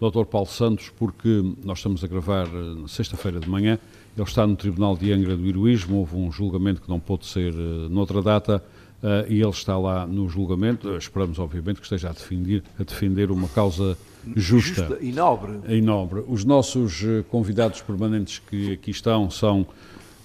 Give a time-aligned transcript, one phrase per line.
[0.00, 0.24] Dr.
[0.24, 3.78] Paulo Santos, porque nós estamos a gravar uh, sexta-feira de manhã.
[4.16, 7.52] Ele está no Tribunal de Angra do Heroísmo, houve um julgamento que não pôde ser
[7.52, 8.62] uh, noutra data
[9.02, 10.96] uh, e ele está lá no julgamento.
[10.96, 13.96] Esperamos, obviamente, que esteja a defender, a defender uma causa
[14.34, 15.60] justa, justa e nobre.
[15.68, 16.24] E nobre.
[16.26, 19.66] Os nossos convidados permanentes que aqui estão são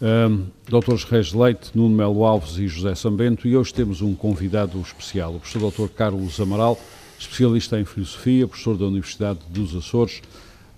[0.02, 1.04] um, Drs.
[1.06, 5.40] Reis Leite, Nuno Melo Alves e José Sambento, e hoje temos um convidado especial, o
[5.40, 5.94] professor Dr.
[5.94, 6.78] Carlos Amaral,
[7.20, 10.22] especialista em filosofia, professor da Universidade dos Açores.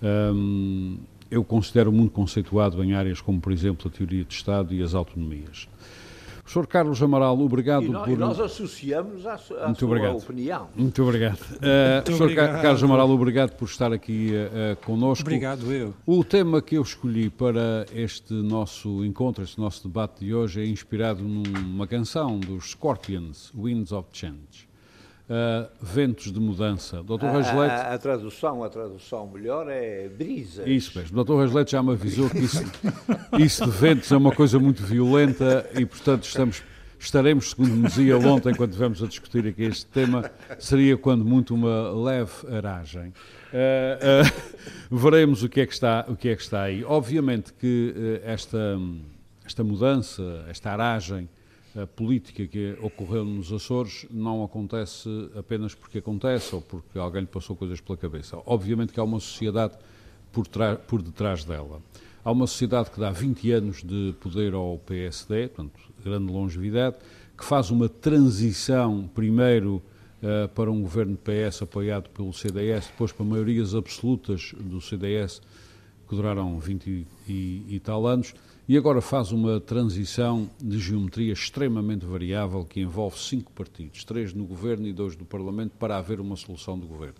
[0.02, 0.96] Um,
[1.30, 4.94] eu considero muito conceituado em áreas como, por exemplo, a teoria de Estado e as
[4.94, 5.68] autonomias.
[6.48, 8.10] Professor Carlos Amaral, obrigado e nós, por.
[8.10, 10.16] E nós associamos à, à Muito sua obrigado.
[10.16, 10.68] opinião.
[10.74, 11.40] Muito obrigado.
[11.40, 12.62] Uh, Muito professor obrigado.
[12.62, 15.24] Carlos Amaral, obrigado por estar aqui uh, connosco.
[15.24, 15.92] Obrigado, eu.
[16.06, 20.66] O tema que eu escolhi para este nosso encontro, este nosso debate de hoje, é
[20.66, 24.67] inspirado numa canção dos Scorpions, Winds of Change
[25.28, 27.02] uh, ventos de mudança.
[27.02, 27.24] Dr.
[27.24, 30.68] A, a, a, tradução, a tradução melhor é brisa.
[30.68, 31.22] Isso mesmo.
[31.22, 31.36] Dr.
[31.36, 32.64] Rasleite já me avisou que isso,
[33.38, 36.62] isso de ventos é uma coisa muito violenta e, portanto, estamos
[37.00, 41.54] estaremos, segundo me dizia ontem, quando estivemos a discutir aqui este tema, seria quando muito
[41.54, 43.12] uma leve aragem.
[43.52, 44.26] Uh,
[44.90, 46.82] uh, veremos o que, é que está, o que é que está aí.
[46.84, 48.76] Obviamente que esta,
[49.46, 51.28] esta mudança, esta aragem,
[51.76, 57.26] a política que ocorreu nos Açores não acontece apenas porque acontece ou porque alguém lhe
[57.26, 58.38] passou coisas pela cabeça.
[58.46, 59.76] Obviamente que há uma sociedade
[60.32, 60.46] por,
[60.86, 61.80] por detrás dela.
[62.24, 66.96] Há uma sociedade que dá 20 anos de poder ao PSD, portanto, grande longevidade,
[67.36, 69.82] que faz uma transição, primeiro
[70.22, 75.40] uh, para um governo de PS apoiado pelo CDS, depois para maiorias absolutas do CDS,
[76.08, 78.34] que duraram 20 e, e tal anos,
[78.68, 84.44] e agora faz uma transição de geometria extremamente variável que envolve cinco partidos, três no
[84.44, 87.14] governo e dois no Parlamento, para haver uma solução do governo.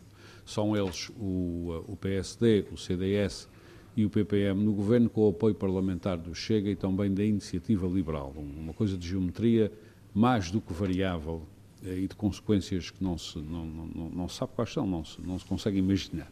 [0.44, 3.48] São eles o, o PSD, o CDS
[3.96, 7.86] e o PPM no governo, com o apoio parlamentar do Chega e também da Iniciativa
[7.86, 8.34] Liberal.
[8.36, 9.72] Uma coisa de geometria
[10.12, 11.42] mais do que variável
[11.82, 15.18] eh, e de consequências que não se, não, não, não sabe quais são, não se,
[15.22, 16.30] não se consegue imaginar.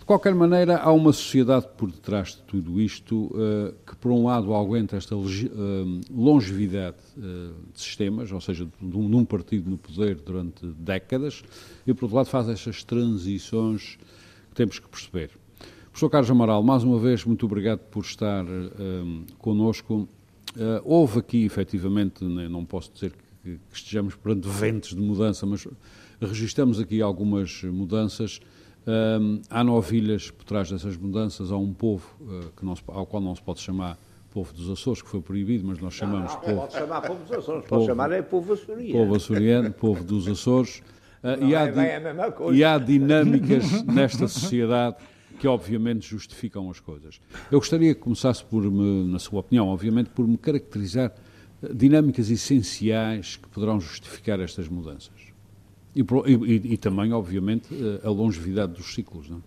[0.00, 4.24] De qualquer maneira, há uma sociedade por detrás de tudo isto uh, que, por um
[4.24, 5.20] lado, aguenta esta uh,
[6.10, 11.44] longevidade uh, de sistemas, ou seja, de um, partido no poder durante décadas,
[11.86, 13.98] e, por outro lado, faz estas transições
[14.48, 15.30] que temos que perceber.
[15.90, 20.08] Professor Carlos Amaral, mais uma vez, muito obrigado por estar uh, connosco.
[20.82, 23.12] houve aqui, efetivamente, né, não posso dizer
[23.44, 25.68] que, que estejamos perante ventos de mudança, mas
[26.20, 28.40] registramos aqui algumas mudanças
[28.86, 33.06] um, há novilhas por trás dessas mudanças, há um povo uh, que não se, ao
[33.06, 33.98] qual não se pode chamar
[34.30, 36.60] povo dos Açores, que foi proibido, mas nós chamamos não, não, povo...
[36.60, 38.92] pode chamar povo dos Açores, povo, pode chamar é povo açoriano.
[38.92, 40.82] Povo açoriano, povo dos Açores.
[41.22, 42.02] Uh, e, há é
[42.52, 44.96] e há dinâmicas nesta sociedade
[45.38, 47.20] que obviamente justificam as coisas.
[47.50, 51.12] Eu gostaria que começasse por me, na sua opinião, obviamente, por me caracterizar
[51.62, 55.30] uh, dinâmicas essenciais que poderão justificar estas mudanças.
[55.94, 59.28] E, e, e, também, obviamente, eh, a longevidade dos ciclos.
[59.28, 59.40] Não é?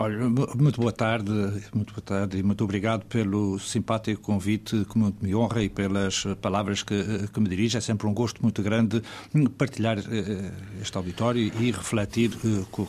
[0.00, 1.32] Olha, muito boa tarde,
[1.74, 6.22] muito boa tarde e muito obrigado pelo simpático convite que muito me honra e pelas
[6.40, 7.78] palavras que, que me dirige.
[7.78, 9.02] É sempre um gosto muito grande
[9.56, 10.02] partilhar uh,
[10.80, 12.30] este auditório e refletir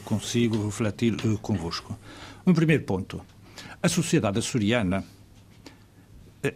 [0.06, 1.98] consigo, refletir convosco.
[2.46, 3.20] Um primeiro ponto.
[3.82, 5.04] A sociedade açoriana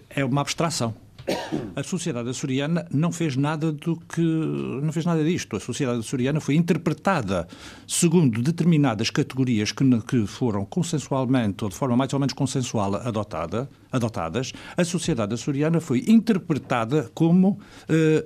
[0.08, 0.94] é uma abstração
[1.76, 5.56] a sociedade açoriana não fez nada do que não fez nada disto.
[5.56, 7.48] A sociedade açoriana foi interpretada
[7.88, 13.70] segundo determinadas categorias que, que foram consensualmente ou de forma mais ou menos consensual adotada,
[13.92, 14.52] adotadas.
[14.76, 18.24] A sociedade açoriana foi interpretada como eh,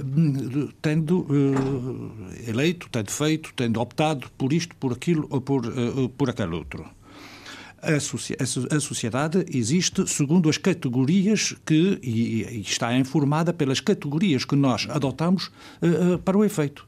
[0.81, 6.29] tendo eh, eleito, tendo feito, tendo optado por isto, por aquilo ou por, eh, por
[6.29, 6.96] aquele outro
[7.95, 15.47] a, sociedade existe segundo as categorias que, e, está informada pelas categorias que nós adotamos
[15.81, 16.87] uh, uh, para o efeito.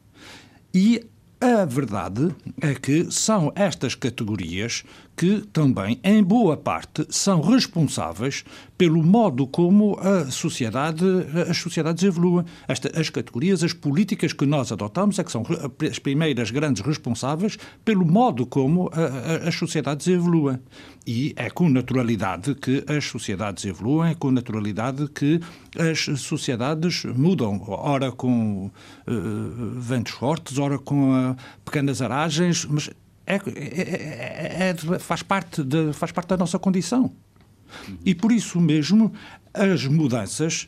[0.74, 1.02] E
[1.42, 4.84] A verdade é que são estas categorias
[5.20, 8.46] que também, em boa parte, são responsáveis
[8.78, 11.04] pelo modo como a sociedade,
[11.50, 12.46] as sociedades evoluem.
[12.66, 15.44] Esta, as categorias, as políticas que nós adotamos é que são
[15.92, 20.58] as primeiras grandes responsáveis pelo modo como a, a, as sociedades evoluem.
[21.06, 25.42] E é com naturalidade que as sociedades evoluem, é com naturalidade que
[25.78, 28.72] as sociedades mudam, ora com uh,
[29.76, 31.36] ventos fortes, ora com uh,
[31.66, 32.90] pequenas aragens, mas
[33.30, 37.14] é, é, é, é, faz, parte de, faz parte da nossa condição.
[38.04, 39.14] E por isso mesmo
[39.54, 40.68] as mudanças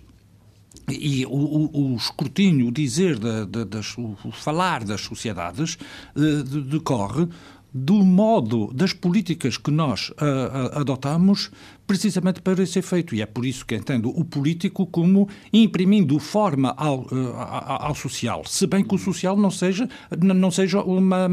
[0.88, 5.78] e o, o, o escrutínio, o dizer, da, da, das, o falar das sociedades
[6.16, 7.28] uh, decorre
[7.74, 11.50] do modo das políticas que nós uh, adotamos
[11.88, 13.16] precisamente para esse efeito.
[13.16, 18.44] E é por isso que entendo o político como imprimindo forma ao, uh, ao social,
[18.46, 19.88] se bem que o social não seja,
[20.22, 21.30] não seja uma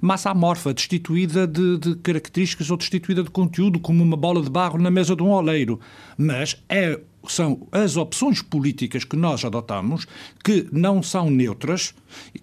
[0.00, 4.78] massa amorfa, destituída de, de características ou destituída de conteúdo, como uma bola de barro
[4.78, 5.80] na mesa de um oleiro.
[6.16, 10.06] Mas é são as opções políticas que nós adotamos
[10.42, 11.94] que não são neutras,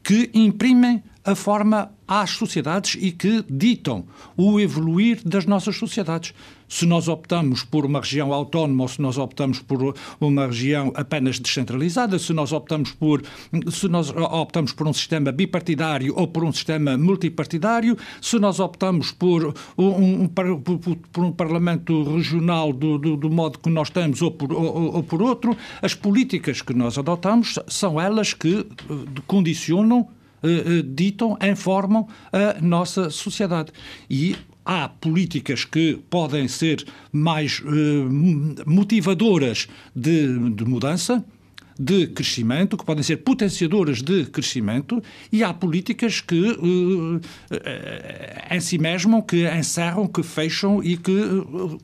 [0.04, 4.06] que imprimem a forma às sociedades e que ditam
[4.38, 6.34] o evoluir das nossas sociedades.
[6.68, 11.40] Se nós optamos por uma região autónoma ou se nós optamos por uma região apenas
[11.40, 13.24] descentralizada, se nós optamos por
[13.72, 19.12] se nós optamos por um sistema bipartidário ou por um sistema multipartidário, se nós optamos
[19.12, 20.80] por um, um por,
[21.12, 25.04] por, um parlamento regional do, do, do, modo que nós temos ou por, ou, ou
[25.04, 28.94] por outro, as políticas que nós adotamos são elas que eh,
[29.28, 30.08] condicionam
[30.94, 33.72] ditam, informam a nossa sociedade.
[34.10, 41.24] E há políticas que podem ser mais uh, motivadoras de, de, mudança,
[41.78, 45.02] de crescimento, que podem ser potenciadoras de crescimento,
[45.32, 46.58] e há políticas que
[48.50, 51.14] em si mesmo, que encerram, que fecham e que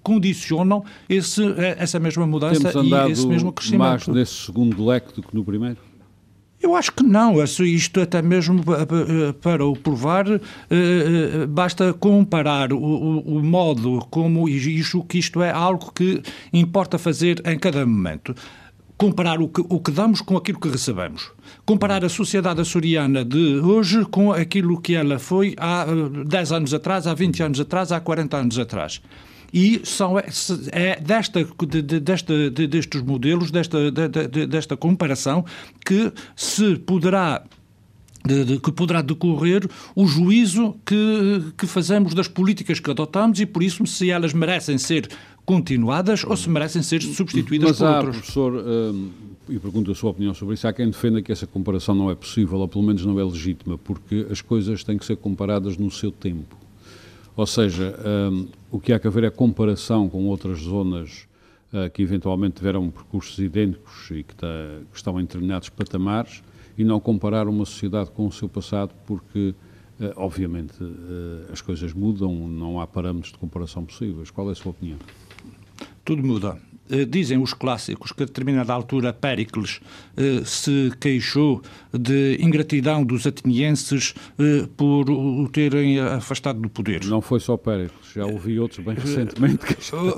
[0.01, 1.43] condicionam esse,
[1.77, 3.81] essa mesma mudança e esse mesmo crescimento.
[3.81, 5.90] mais nesse segundo leque do que no primeiro?
[6.61, 7.43] Eu acho que não.
[7.43, 8.61] Isto até mesmo
[9.41, 15.91] para o provar, eh, eh, basta comparar o, modo como isto, que isto é algo
[15.91, 16.21] que
[16.53, 18.35] importa fazer em cada momento
[19.01, 21.31] comparar o que, o que damos com aquilo que recebemos.
[21.65, 25.87] Comparar a sociedade açoriana de hoje com aquilo que ela foi há
[26.27, 29.01] 10 eh, anos atrás, há 20 anos atrás, há 40 anos atrás.
[29.53, 30.25] E são, é,
[30.71, 35.45] é desta, de, desta, de, destes modelos, desta, de, desta comparação,
[35.85, 37.43] que se poderá
[38.25, 43.45] de, de, que poderá decorrer o juízo que, que fazemos das políticas que adotamos e,
[43.45, 45.09] por isso, se elas merecem ser
[45.45, 48.15] continuadas ou se merecem ser substituídas Mas por há, outras.
[48.17, 49.09] professor, hum,
[49.49, 52.15] e pergunto a sua opinião sobre isso, há quem defenda que essa comparação não é
[52.15, 55.89] possível, ou pelo menos não é legítima, porque as coisas têm que ser comparadas no
[55.89, 56.55] seu tempo.
[57.35, 57.95] Ou seja,
[58.31, 61.27] um, o que há que haver é comparação com outras zonas
[61.73, 64.47] uh, que eventualmente tiveram percursos idênticos e que, tá,
[64.91, 66.43] que, estão em determinados patamares
[66.77, 69.55] e não comparar uma sociedade com o seu passado porque,
[69.99, 74.29] uh, obviamente, uh, as coisas mudam, não há parâmetros de comparação possíveis.
[74.29, 74.97] Qual é a sua opinião?
[76.03, 76.70] Tudo muda.
[76.91, 79.79] Eh, dizem os clássicos que a determinada altura Péricles
[80.17, 81.61] eh, se queixou
[81.93, 87.05] de ingratidão dos atenienses eh, por o terem afastado do poder.
[87.05, 89.59] Não foi só Péricles, já ouvi outros bem recentemente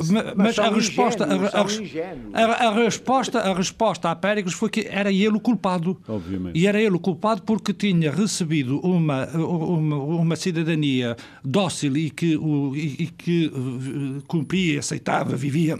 [0.10, 5.12] Mas, mas a resposta, a, a, a, resposta, a resposta a Péricles foi que era
[5.12, 6.02] ele o culpado.
[6.08, 6.58] Obviamente.
[6.58, 12.36] E era ele o culpado porque tinha recebido uma, uma, uma cidadania dócil e que,
[12.36, 13.52] o, e, e que
[14.28, 15.77] cumpria, aceitava, vivia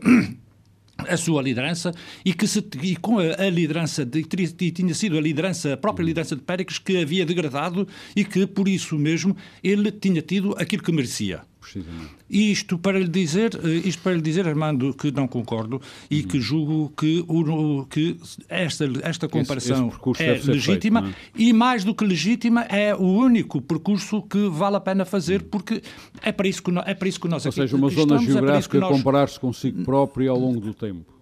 [0.98, 5.22] a sua liderança e que se, e com a, a liderança de, tinha sido a
[5.22, 9.92] liderança a própria liderança de Péricles que havia degradado e que por isso mesmo ele
[9.92, 12.12] tinha tido aquilo que merecia precisamente.
[12.30, 16.28] Isto para lhe dizer, eh, isto para lhe dizer, Armando, que não concordo e uhum.
[16.28, 18.18] que julgo que, o, que
[18.50, 21.42] esta, esta comparação esse, esse é legítima feito, é?
[21.42, 25.50] e mais do que legítima é o único percurso que vale a pena fazer uhum.
[25.50, 25.82] porque
[26.22, 28.16] é para isso que nós, é para isso que nós Ou aqui seja, uma zona
[28.16, 28.92] é geográfica é nós...
[28.92, 31.13] comparar-se consigo próprio ao longo do tempo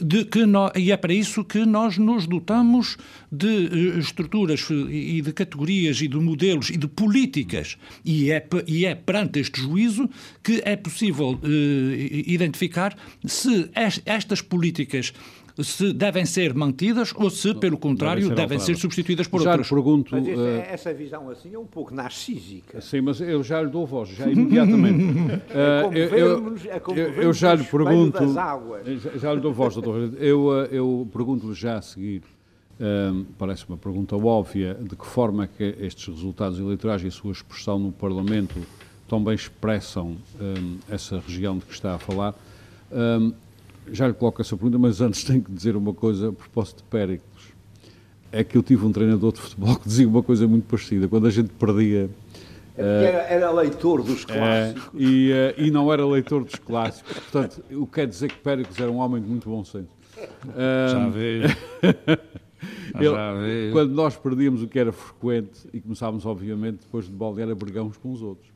[0.00, 2.96] de que nós, e é para isso que nós nos dotamos
[3.30, 7.76] de uh, estruturas e de categorias e de modelos e de políticas.
[8.04, 10.08] E é, e é perante este juízo
[10.42, 11.40] que é possível uh,
[12.26, 13.70] identificar se
[14.06, 15.12] estas políticas
[15.62, 19.50] se devem ser mantidas ou se, pelo contrário, devem ser, devem ser substituídas por já
[19.50, 19.66] outras.
[19.66, 20.14] Já pergunto...
[20.14, 20.64] Mas uh...
[20.68, 22.80] essa visão assim é um pouco narcísica.
[22.80, 25.04] Sim, mas eu já lhe dou voz, já imediatamente.
[25.50, 26.56] uh, eu, eu,
[26.96, 28.32] eu, eu, já lhe pergunto...
[28.32, 28.60] Já,
[29.16, 30.12] já lhe dou voz, doutor.
[30.18, 32.22] Eu, eu pergunto-lhe já a seguir
[32.80, 37.10] Um, parece uma pergunta óbvia de que forma é que estes resultados eleitorais e a
[37.10, 38.58] sua expressão no Parlamento
[39.06, 42.34] também expressam um, essa região de que está a falar.
[42.90, 43.34] Um,
[43.90, 46.84] já lhe coloco essa pergunta, mas antes tenho que dizer uma coisa a propósito de
[46.84, 47.50] Péricles.
[48.32, 51.08] É que eu tive um treinador de futebol que dizia uma coisa muito parecida.
[51.08, 52.08] Quando a gente perdia
[52.76, 54.82] é era, era, leitor dos clássicos.
[54.94, 57.12] É, e, uh, e, não era leitor dos clássicos.
[57.12, 59.88] Portanto, o que quer dizer que Péricles era um homem de muito bom senso.
[60.46, 61.44] Já veio.
[62.98, 67.54] Ele, quando nós perdíamos o que era frequente e começávamos, obviamente, depois de baldear a
[67.54, 68.49] brigar uns com os outros.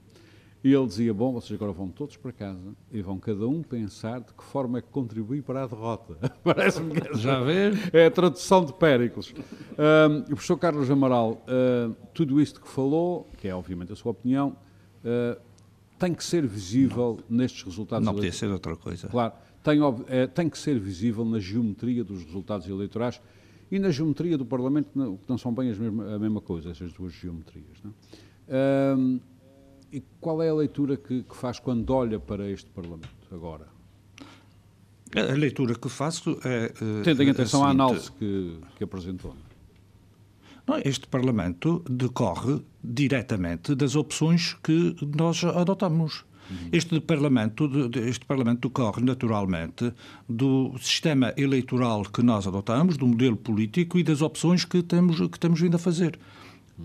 [0.65, 4.21] E ele dizia: Bom, vocês agora vão todos para casa e vão cada um pensar
[4.21, 6.17] de que forma é que contribui para a derrota.
[6.43, 7.73] Parece-me que Já vê?
[7.93, 9.35] é a tradução de Péricles.
[9.79, 14.13] Um, o professor Carlos Amaral, uh, tudo isto que falou, que é obviamente a sua
[14.13, 14.57] opinião,
[15.05, 15.39] uh,
[15.99, 19.09] tem que ser visível não, nestes resultados Não podia ser outra coisa.
[19.09, 19.79] Claro, tem,
[20.09, 23.21] é, tem, que ser visível na geometria dos resultados eleitorais
[23.71, 27.83] e na geometria do Parlamento, que não são bem a mesma coisa, essas duas geometrias.
[27.83, 27.91] Não
[28.49, 29.34] é?
[29.95, 33.67] E qual é a leitura que, que, faz quando olha para este Parlamento agora?
[35.15, 36.73] A leitura que faço é.
[36.83, 39.37] Uh, Tendo em atenção à análise que, que apresentou.
[40.67, 46.25] Não, este Parlamento decorre diretamente das opções que nós adotamos.
[46.51, 46.69] Uhum.
[46.73, 49.93] Este Parlamento, este Parlamento decorre naturalmente
[50.29, 55.39] do sistema eleitoral que nós adotamos, do modelo político e das opções que temos, que
[55.39, 56.19] temos vindo a fazer.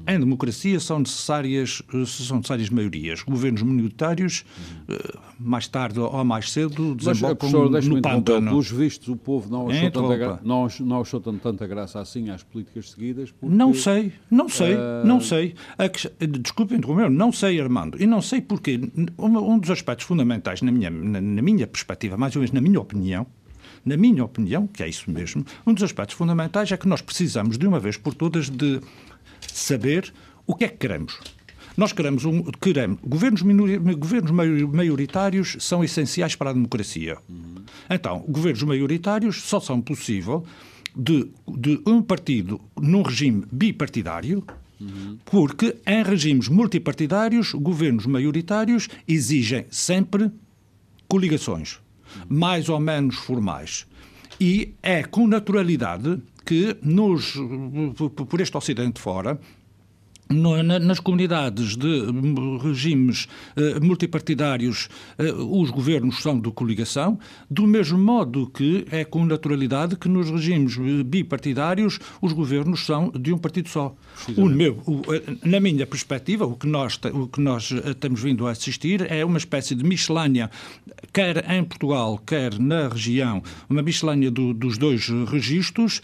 [0.07, 3.23] Em democracia são necessárias, são necessárias maiorias.
[3.23, 4.45] Governos minoritários,
[4.87, 8.49] eh, mais tarde ou mais cedo, desembocam Mas, no pântano.
[8.49, 12.91] Pelos vistos, o povo não achou, tanta, não, não achou tanta graça assim às políticas
[12.91, 13.31] seguidas.
[13.31, 15.05] Porque, não sei, não sei, uh...
[15.05, 15.55] não sei.
[16.39, 18.01] Desculpe interromper, não sei, Armando.
[18.01, 18.79] E não sei porque
[19.17, 22.79] um dos aspectos fundamentais, na minha, na, na minha perspectiva, mais ou menos na minha
[22.79, 23.25] opinião,
[23.83, 27.57] na minha opinião, que é isso mesmo, um dos aspectos fundamentais é que nós precisamos,
[27.57, 28.79] de uma vez por todas, de
[29.53, 30.13] saber
[30.45, 31.19] o que é que queremos.
[31.77, 33.41] Nós queremos, um, queremos governos,
[33.95, 37.17] governos maioritários são essenciais para a democracia.
[37.29, 37.55] Uhum.
[37.89, 40.43] Então, governos maioritários só são possível
[40.95, 44.43] de, de um partido num regime bipartidário,
[44.79, 45.17] uhum.
[45.23, 50.29] porque em regimes multipartidários, governos maioritários exigem sempre
[51.07, 52.37] coligações, uhum.
[52.37, 53.87] mais ou menos formais.
[54.37, 57.35] E é com naturalidade que nos,
[58.27, 59.39] por este Ocidente fora,
[60.31, 62.05] nas comunidades de
[62.61, 64.87] regimes eh, multipartidários,
[65.17, 67.17] eh, os governos são de coligação,
[67.49, 73.33] do mesmo modo que é com naturalidade que nos regimes bipartidários os governos são de
[73.33, 73.95] um partido só.
[74.37, 78.45] O meu, o, eh, na minha perspectiva, o que, nós, o que nós estamos vindo
[78.45, 80.51] a assistir é uma espécie de miscelânea,
[81.11, 86.03] quer em Portugal, quer na região, uma miscelânea do, dos dois registros,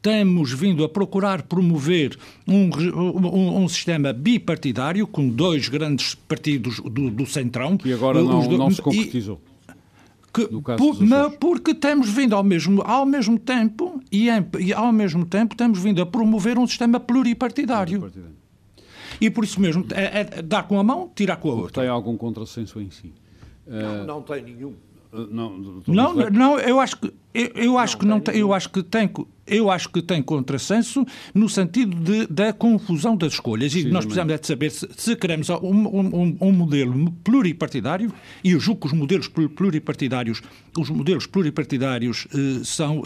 [0.00, 7.10] temos vindo a procurar promover um, um, um, sistema bipartidário com dois grandes partidos do,
[7.10, 7.78] do Centrão.
[7.84, 9.40] E agora não, do, não se concretizou.
[10.32, 14.92] Que, por, mas porque temos vindo ao mesmo, ao mesmo tempo e, em, e, ao
[14.92, 17.98] mesmo tempo temos vindo a promover um sistema pluripartidário.
[17.98, 18.38] pluripartidário.
[19.20, 21.82] E por isso mesmo é, é, dar com a mão, tirar com a outra.
[21.82, 23.12] Tem algum contrassenso em si?
[23.66, 24.74] Uh, não, não tem nenhum.
[25.12, 25.58] Não,
[26.14, 28.82] não, não, eu acho que eu, eu acho não, que não tem, eu acho que
[28.82, 29.10] tem
[29.46, 33.74] eu acho que tem contrassenso no sentido de, da confusão das escolhas.
[33.74, 38.12] E nós precisamos é de saber se, se queremos um, um, um, modelo pluripartidário
[38.44, 40.42] e eu julgo que os modelos pluripartidários
[40.76, 43.02] os modelos pluripartidários eh, são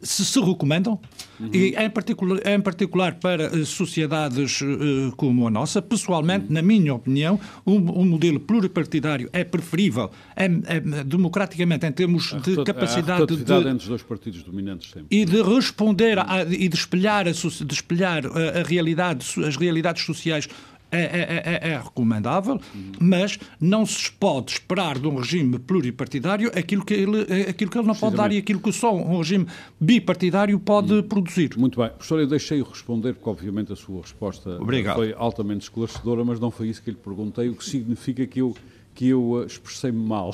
[0.00, 1.00] se se recomendam,
[1.40, 1.50] uhum.
[1.52, 5.82] e em particular, em particular para eh, sociedades uh, como a nossa.
[5.82, 6.52] Pessoalmente, uhum.
[6.52, 12.38] na minha opinião, um, um, modelo pluripartidário é preferível, é, é democraticamente, em termos a
[12.38, 13.52] de capacidade de.
[13.52, 15.06] entre os dois partidos dominantes sempre.
[15.10, 20.04] E de responder a, e de espelhar, a, de espelhar a, a realidade, as realidades
[20.04, 20.48] sociais
[20.90, 22.60] é, é, é, é, recomendável,
[22.98, 27.86] mas não se pode esperar de um regime pluripartidário aquilo que ele, aquilo que ele
[27.86, 29.46] não pode dar e aquilo que só um regime
[29.80, 31.02] bipartidário pode hum.
[31.02, 31.56] produzir.
[31.56, 31.90] Muito bem.
[31.90, 34.96] Professor, eu deixei-o responder, porque obviamente a sua resposta Obrigado.
[34.96, 38.56] foi altamente esclarecedora, mas não foi isso que lhe perguntei, o que significa que eu,
[38.94, 40.32] que eu expressei-me mal.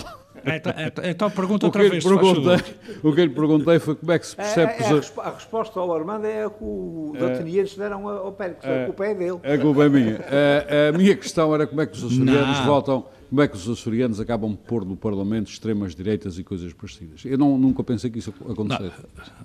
[1.08, 2.04] Então, pergunta outra vez.
[2.04, 4.72] Perguntei, o que eu lhe perguntei foi como é que se percebe.
[4.72, 8.32] É, é, a, a, resposta ao Armando é a que os é, atenienses deram ao
[8.32, 9.40] Pérez, a culpa é dele.
[9.42, 10.20] A culpa é minha.
[10.20, 12.66] A, a, minha questão era como é que os açorianos não.
[12.66, 16.72] votam, como é que os açorianos acabam por pôr no Parlamento extremas direitas e coisas
[16.72, 17.24] parecidas.
[17.24, 19.04] Eu não, nunca pensei que isso acontecesse.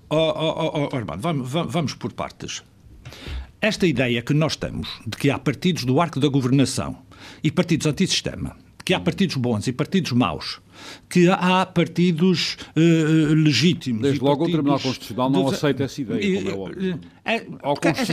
[0.09, 2.63] Oh, oh, oh, oh, Armando, vamos, vamos por partes.
[3.61, 6.97] Esta ideia que nós temos de que há partidos do arco da governação
[7.43, 8.55] e partidos antissistema
[8.89, 10.59] que há partidos bons e partidos maus,
[11.07, 14.01] que há partidos uh, legítimos.
[14.01, 14.49] Desde logo partidos...
[14.49, 16.99] o Tribunal Constitucional não aceita essa ideia, como é óbvio.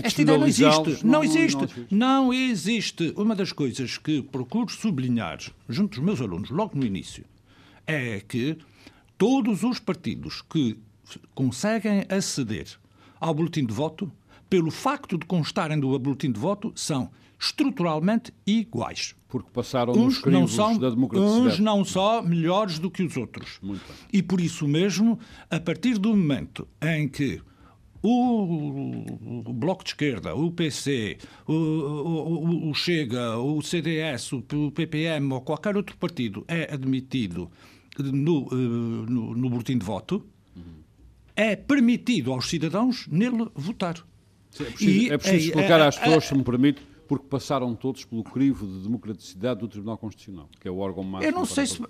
[0.04, 1.02] Esta ideia não existe.
[1.02, 1.56] Não, não, existe.
[1.56, 1.87] não, existe.
[1.90, 3.14] Não existe.
[3.16, 7.25] Uma das coisas que procuro sublinhar junto dos meus alunos, logo no início,
[7.87, 8.59] é que
[9.16, 10.78] todos os partidos que
[11.35, 12.66] conseguem aceder
[13.18, 14.12] ao boletim de voto,
[14.50, 19.14] pelo facto de constarem do boletim de voto, são estruturalmente iguais.
[19.43, 21.26] Porque passaram uns nos não são, da democracia.
[21.26, 23.61] Uns não só melhores do que os outros.
[24.12, 25.19] E por isso mesmo,
[25.50, 27.40] a partir do momento em que
[28.02, 35.40] o, Bloco de Esquerda, o PC, o, o, o Chega, o CDS, o, PPM ou
[35.40, 37.50] qualquer outro partido é admitido
[37.99, 40.25] no, eh, no, no boletim de voto,
[40.55, 40.62] uhum.
[41.35, 43.97] é permitido aos cidadãos nele votar.
[44.59, 48.05] É preciso, é preciso explicar é, às pessoas, é, se me permite, porque passaram todos
[48.05, 51.31] pelo crivo de democraticidade do Tribunal Constitucional, que é o órgão máximo.
[51.31, 51.81] Eu não sei se.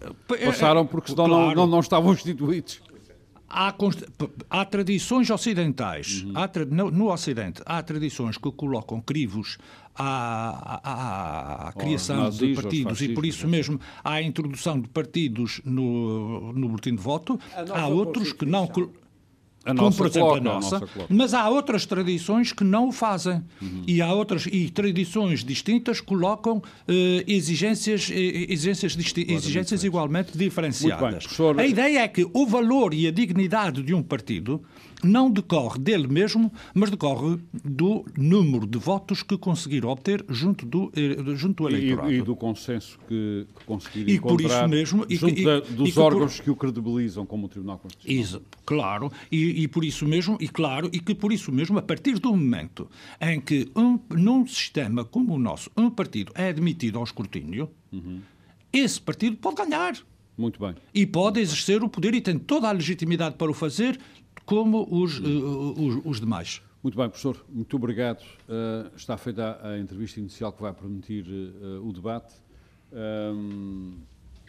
[0.45, 1.47] Passaram porque senão claro.
[1.49, 2.81] não, não, não estavam instituídos.
[3.49, 3.73] Há,
[4.51, 6.33] há, tradições ocidentais, uhum.
[6.35, 9.57] há no, no, Ocidente, há tradições que colocam crivos
[9.95, 14.89] à, à, à criação nazis, de partidos e por isso mesmo há a introdução de
[14.89, 17.39] partidos no, no boletim de voto.
[17.73, 18.67] Há outros que não
[19.67, 23.43] a como por exemplo a nossa, nossa mas há outras tradições que não o fazem.
[23.61, 23.83] Uhum.
[23.87, 26.63] E há outras e tradições distintas colocam uh,
[27.27, 31.01] exigências, exigências, exigências igualmente diferenciadas.
[31.01, 31.61] Bem, professor...
[31.61, 34.63] A ideia é que o valor e a dignidade de um partido
[35.03, 40.93] não decorre dele mesmo, mas decorre do número de votos que conseguir obter junto do,
[40.97, 42.13] eh, junto do eleitorado.
[42.13, 45.61] E, e do consenso que, que conseguir e encontrar por isso mesmo, junto e, da,
[45.61, 46.45] dos que órgãos por...
[46.45, 48.23] que o credibilizam como o Tribunal Constitucional.
[48.23, 51.83] Isso, claro, e, e, por isso mesmo, e claro, e que por isso mesmo, a
[51.83, 52.89] partir do momento
[53.21, 58.21] em que um, num sistema como o nosso, um partido é admitido ao escrutínio, uhum.
[58.73, 59.97] esse partido pode ganhar.
[60.37, 60.75] Muito bem.
[60.93, 63.99] E pode exercer o poder e tem toda a legitimidade para o fazer,
[64.47, 66.63] como os, uh, os, os, demais.
[66.83, 68.23] Muito bem, professor, muito obrigado.
[68.49, 72.35] Uh, está feita a, a, entrevista inicial que vai permitir uh, o debate.
[72.93, 73.99] Um,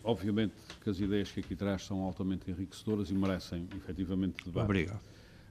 [0.04, 4.66] obviamente que as ideias que aqui traz são altamente enriquecedoras e merecem efetivamente debate.
[4.66, 5.00] Obrigado.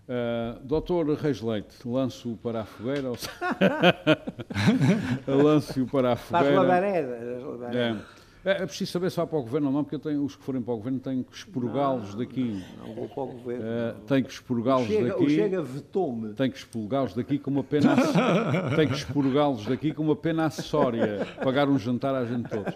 [0.09, 3.11] Uh, doutor Reis Leite, lanço-o para a fogueira?
[3.11, 3.17] Ou...
[5.43, 6.55] lanço-o para a fogueira.
[6.55, 7.77] Faz labareda.
[7.77, 7.97] É.
[8.47, 10.37] É, é preciso saber se vai para o governo ou não, porque eu tenho, os
[10.37, 12.63] que forem para o governo têm que expurgá-los daqui.
[12.79, 13.65] Não vou para o governo.
[13.67, 15.25] É, tem que expurgá-los daqui.
[15.25, 16.33] O Chega vetou-me.
[16.35, 17.97] Tem que expurgá-los daqui com uma pena.
[18.77, 21.27] tem que expurgá-los daqui com uma pena acessória.
[21.43, 22.73] Pagar um jantar à gente todos.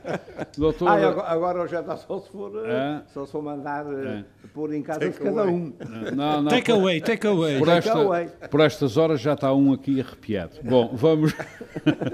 [0.58, 0.88] Doutor...
[0.88, 3.02] Ah, agora, agora o jantar só se for, é?
[3.14, 4.24] só se for mandar é.
[4.52, 5.72] pôr em casa de cada um.
[6.16, 7.58] Não, não, take por, away, take away.
[7.60, 8.28] Por, esta, away.
[8.50, 10.56] por estas horas já está um aqui arrepiado.
[10.64, 11.32] Bom, vamos.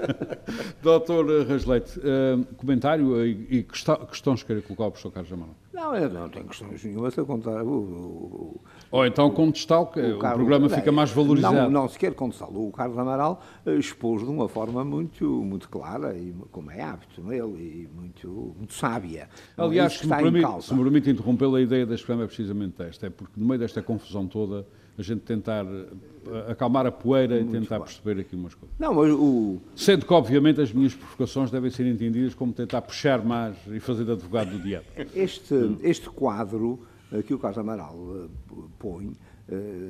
[0.83, 3.15] Doutor Rasleite, uh, comentário
[3.49, 5.55] e questões que queira colocar ao professor Carlos Amaral?
[5.73, 7.63] Não, eu não tenho questões nenhumas a contar.
[7.63, 11.55] O, o, Ou então contestá-lo, que o, o Carlos, programa fica mais valorizado.
[11.55, 12.67] Não, não se quer contestá-lo.
[12.67, 17.21] O Carlos Amaral eh, expôs de uma forma muito, muito clara, e como é hábito
[17.21, 19.29] nele, e muito, muito sábia.
[19.57, 22.81] É Aliás, se me, permite, se me permite interrompê-lo, a ideia deste programa é precisamente
[22.81, 24.65] esta, é porque no meio desta confusão toda,
[24.97, 27.85] a gente tentar eh, acalmar a poeira Muito e tentar bem.
[27.85, 28.75] perceber aqui umas coisas.
[28.79, 29.57] Não, mas o...
[29.75, 34.05] Sendo que, obviamente, as minhas provocações devem ser entendidas como tentar puxar mais e fazer
[34.05, 34.87] de advogado do diabo.
[35.15, 35.77] Este, hum.
[35.83, 36.79] este quadro
[37.11, 39.13] eh, que o Carlos Amaral eh, põe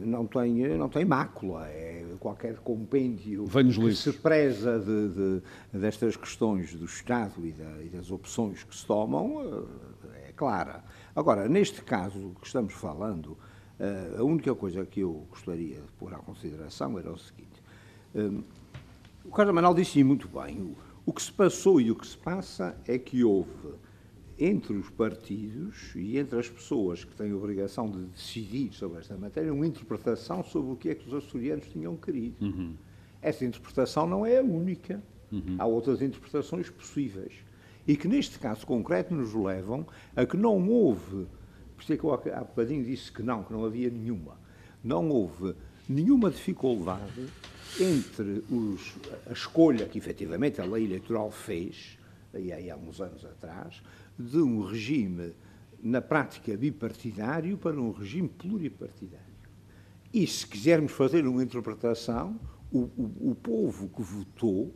[0.05, 5.41] não tem, não tem mácula, é qualquer compêndio que se preza de, de,
[5.73, 9.65] destas questões do Estado e, da, e das opções que se tomam,
[10.27, 10.83] é clara.
[11.15, 13.35] Agora, neste caso que estamos falando,
[14.17, 17.61] a única coisa que eu gostaria de pôr à consideração era o seguinte:
[18.15, 18.43] um,
[19.23, 22.17] o Carlos Manuel disse muito bem, o, o que se passou e o que se
[22.17, 23.75] passa é que houve
[24.39, 29.17] entre os partidos e entre as pessoas que têm a obrigação de decidir sobre esta
[29.17, 32.35] matéria uma interpretação sobre o que é que os açorianos tinham querido.
[32.45, 32.75] Uhum.
[33.21, 35.01] Essa interpretação não é a única.
[35.31, 35.55] Uhum.
[35.57, 37.33] Há outras interpretações possíveis.
[37.87, 41.25] E que, neste caso concreto, nos levam a que não houve
[41.77, 44.35] por isso é que eu há bocadinho disse que não, que não havia nenhuma.
[44.83, 45.53] Não houve
[45.87, 47.27] nenhuma dificuldade
[47.79, 48.95] entre os,
[49.29, 51.99] a escolha que efetivamente a lei eleitoral fez,
[52.33, 53.83] aí há uns anos atrás,
[54.17, 55.33] de um regime,
[55.79, 59.27] na prática, bipartidário para um regime pluripartidário.
[60.11, 62.39] E se quisermos fazer uma interpretação,
[62.71, 64.73] o, o, o povo que votou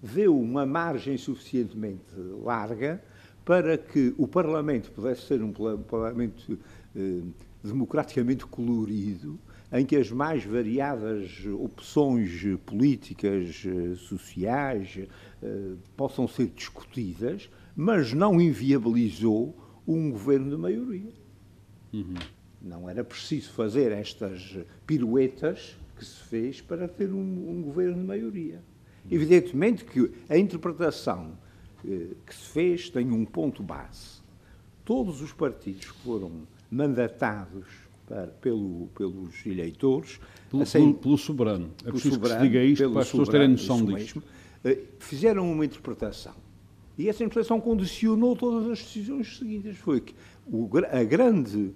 [0.00, 2.14] deu uma margem suficientemente
[2.44, 3.02] larga
[3.44, 6.58] para que o Parlamento pudesse ser um Parlamento
[6.96, 7.20] eh,
[7.62, 9.38] democraticamente colorido,
[9.72, 12.30] em que as mais variadas opções
[12.64, 14.98] políticas, eh, sociais,
[15.42, 19.54] eh, possam ser discutidas, mas não inviabilizou
[19.86, 21.12] um governo de maioria.
[21.92, 22.14] Uhum.
[22.62, 28.06] Não era preciso fazer estas piruetas que se fez para ter um, um governo de
[28.06, 28.62] maioria.
[29.10, 31.36] Evidentemente que a interpretação
[32.26, 34.22] que se fez tem um ponto base.
[34.84, 36.30] Todos os partidos que foram
[36.70, 37.66] mandatados
[38.06, 40.20] para, pelo, pelos eleitores.
[40.50, 41.70] Pelo, assim, pelo, pelo soberano.
[41.84, 43.92] É preciso soberano, que se diga isto para as pessoas terem noção disto.
[43.92, 44.22] Mesmo,
[44.64, 46.34] eh, fizeram uma interpretação.
[46.96, 49.76] E essa interpretação condicionou todas as decisões seguintes.
[49.78, 50.14] Foi que
[50.46, 51.72] o, a, grande,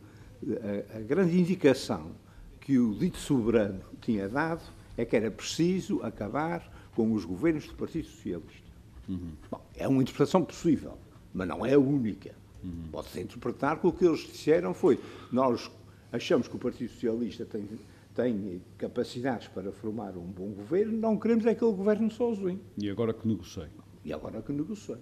[0.93, 2.13] a, a grande indicação
[2.61, 4.63] que o dito soberano tinha dado
[4.97, 8.68] é que era preciso acabar com os governos do Partido Socialista.
[9.09, 9.33] Uhum.
[9.51, 10.99] Bom, é uma interpretação possível,
[11.33, 12.35] mas não é a única.
[12.63, 12.89] Uhum.
[12.91, 15.71] Pode-se interpretar que o que eles disseram foi nós
[16.13, 17.69] achamos que o Partido Socialista tem,
[18.15, 22.61] tem capacidades para formar um bom governo, não queremos é que ele governe sozinho.
[22.77, 23.69] E agora que negocie.
[24.05, 24.97] E agora que negocie.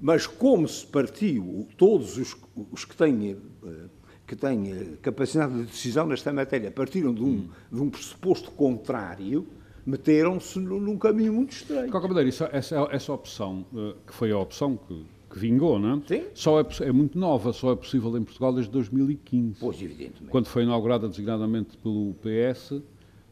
[0.00, 2.36] Mas como se partiu, todos os,
[2.70, 3.88] os que têm eh,
[4.28, 7.48] que têm capacidade de decisão nesta matéria partiram de um, hum.
[7.72, 9.46] de um pressuposto contrário,
[9.86, 11.86] meteram-se num caminho muito estranho.
[11.86, 15.78] De qualquer maneira, isso, essa, essa opção, eh, que foi a opção que que vingou,
[15.78, 16.00] não é?
[16.06, 16.24] Sim.
[16.34, 19.60] Só é, é, muito nova, só é possível em Portugal desde 2015.
[19.60, 20.30] Pois, evidentemente.
[20.30, 22.82] Quando foi inaugurada designadamente pelo PS, uh,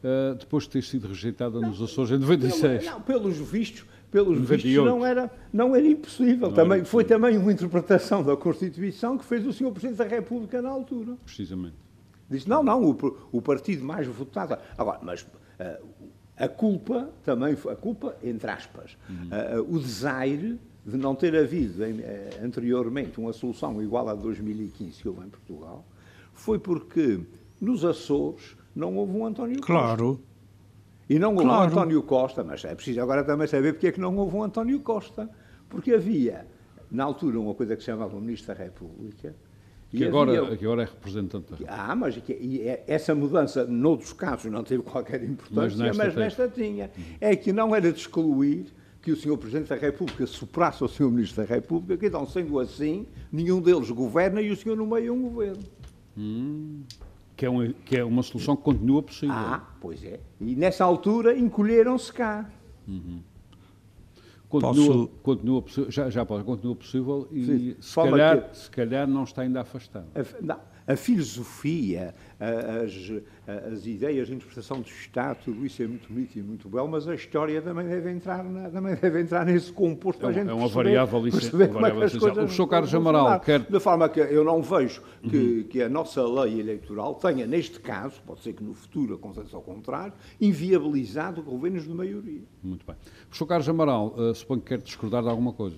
[0.02, 2.85] eh, depois de ter sido rejeitada não, nos Açores em 96.
[2.85, 4.62] Não, não pelos vistos, pelos 98.
[4.62, 6.48] vistos não era, não era impossível.
[6.48, 9.70] Não também, era Foi também uma interpretação da Constituição que fez o Sr.
[9.70, 11.16] Presidente da República na altura.
[11.24, 11.76] Precisamente.
[12.28, 14.59] Disse, não, não, o, o partido mais votado...
[14.76, 15.22] Agora, mas...
[15.22, 15.95] Uh,
[16.37, 19.61] a culpa também a culpa entre aspas uhum.
[19.61, 25.09] uh, o desaire de não ter havido eh, anteriormente uma solução igual a 2015 que
[25.09, 25.85] houve em Portugal,
[26.33, 27.20] foi porque
[27.61, 29.72] nos Açores não houve um António Costa.
[29.72, 30.20] Claro.
[31.11, 31.61] E não houve claro.
[31.61, 34.44] um António Costa, mas é preciso agora também saber porque é que não houve um
[34.44, 35.29] António Costa.
[35.68, 36.46] Porque havia,
[36.88, 39.35] na altura, uma coisa que se chamava o Ministro da República.
[39.96, 40.56] Que agora, havia...
[40.56, 41.54] que agora é representante.
[41.66, 46.04] Ah, mas que, e é, essa mudança, noutros casos, não teve qualquer importância, mas nesta,
[46.04, 46.90] mas nesta tinha.
[47.20, 48.66] É que não era de excluir
[49.00, 49.38] que o Sr.
[49.38, 51.11] Presidente da República superasse o Sr.
[51.11, 55.09] Ministro da República, que então, sendo assim, nenhum deles governa e o senhor no meio
[55.09, 55.62] é um governo.
[56.18, 56.82] Hum,
[57.37, 59.35] que, é uma, que é uma solução que continua possível.
[59.35, 60.18] Ah, pois é.
[60.40, 62.50] E nessa altura encolheram-se cá.
[62.88, 63.20] Uhum.
[64.48, 65.09] Continua, Posso...
[65.22, 68.56] continua, já, já pode, continua possível e Sim, se, calhar, que...
[68.56, 70.06] se calhar não está ainda afastado.
[70.40, 76.38] Não, a filosofia, as, as ideias de interpretação do Estado, tudo isso é muito bonito
[76.38, 80.25] e muito belo, mas a história também deve entrar, na, também deve entrar nesse composto
[80.27, 82.68] é, a gente é uma variável, perceber como é que as coisas O Sr.
[82.68, 83.61] Carlos Amaral quer...
[83.61, 85.62] De forma que eu não vejo que, uhum.
[85.64, 89.62] que a nossa lei eleitoral tenha, neste caso, pode ser que no futuro aconteça ao
[89.62, 92.42] contrário, inviabilizado governos de maioria.
[92.62, 92.96] Muito bem.
[93.31, 93.46] O Sr.
[93.46, 95.77] Carlos Amaral, uh, suponho que quer discordar de alguma coisa.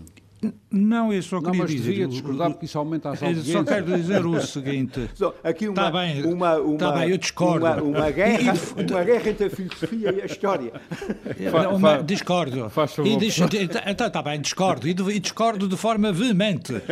[0.70, 1.90] Não, eu só queria não, mas dizer...
[1.90, 3.52] devia discordar porque isso aumenta as audiências.
[3.52, 5.10] Só quero dizer o seguinte...
[5.42, 7.66] Aqui uma, tá bem, uma, uma, tá bem, eu discordo.
[7.66, 10.72] Uma, uma, guerra, uma guerra entre a filosofia e a história.
[11.50, 12.70] Fa, uma, discordo.
[12.70, 13.22] Faz favor.
[13.22, 14.86] Está tá bem, discordo.
[14.86, 16.74] E, e, discordo de forma veemente.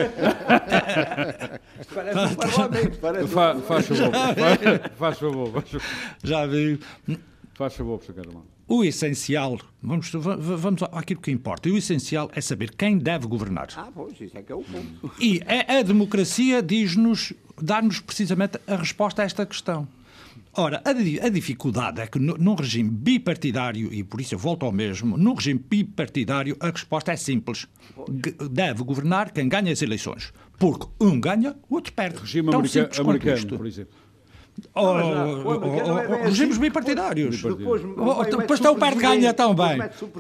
[1.95, 2.99] parece um parlamento.
[2.99, 4.11] Parece fa, faz favor.
[4.97, 5.53] Faz favor.
[5.53, 5.83] Faz favor.
[6.25, 6.81] Já vi.
[7.57, 8.15] Faz favor, Sr.
[8.15, 13.69] Carlos o essencial, vamos, vamos àquilo que importa, o essencial é saber quem deve governar.
[13.77, 15.13] Ah, pois, isso é que é o ponto.
[15.21, 19.87] E a, a democracia diz-nos, dá-nos precisamente a resposta a esta questão.
[20.59, 24.67] Ora, a, a dificuldade é que no, num regime bipartidário, e por isso eu volto
[24.67, 27.69] ao mesmo, num regime bipartidário a resposta é simples.
[28.51, 30.33] Deve governar quem ganha as eleições.
[30.59, 32.19] Porque um ganha, o outro perde.
[32.19, 33.95] Regime americano, americano por exemplo.
[34.75, 36.61] Oh, é regimes assim.
[36.61, 37.43] bipartidários.
[37.43, 39.79] Depois, depois tem o pé de ganha também.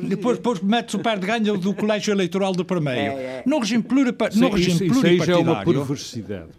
[0.08, 3.00] Depois, depois mete-se o pé de ganha do colégio eleitoral do Primeiro.
[3.00, 3.42] É, é.
[3.46, 5.22] No regime, pluripa, no regime isso, pluripartidário.
[5.22, 6.50] Isso é uma perversidade.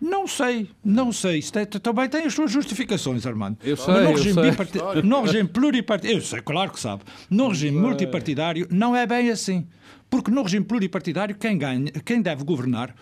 [0.00, 1.38] Não sei, não sei.
[1.38, 3.58] Isto é, também tem as suas justificações, Armando.
[3.64, 5.02] Eu sei, no regime, eu sei.
[5.02, 7.02] No regime pluripartidário, eu sei, claro que sabe.
[7.30, 9.66] No regime multipartidário não é bem assim.
[10.10, 12.94] Porque no regime pluripartidário quem ganha, quem deve governar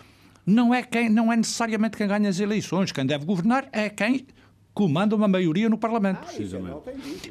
[0.45, 2.91] não é, quem, não é necessariamente quem ganha as eleições.
[2.91, 4.25] Quem deve governar é quem
[4.75, 6.19] comanda uma maioria no Parlamento.
[6.21, 6.81] Ah, precisamente.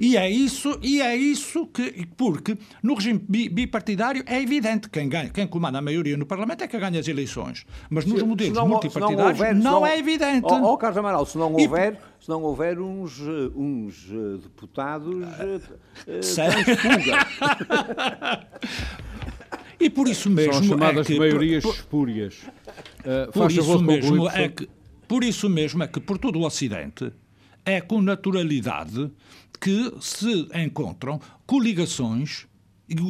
[0.00, 5.28] E é isso, e é isso que, porque no regime bipartidário é evidente quem ganha,
[5.28, 7.66] quem comanda a maioria no Parlamento é quem ganha as eleições.
[7.90, 10.46] Mas nos se, modelos se não, multipartidários não, houver, não, não, é evidente.
[10.46, 13.20] Ó, oh, oh, Carlos Amaral, se não houver, e, se não houver uns,
[13.54, 15.60] uns eh, deputados uh,
[16.08, 16.24] uh.
[19.78, 20.52] E por isso mesmo.
[20.52, 22.34] São as chamadas é que, maiorias por, espúrias.
[23.00, 24.68] Uh, por, isso mesmo é que,
[25.08, 27.12] por isso mesmo é que, por todo o Ocidente,
[27.64, 29.10] é com naturalidade
[29.60, 32.46] que se encontram coligações,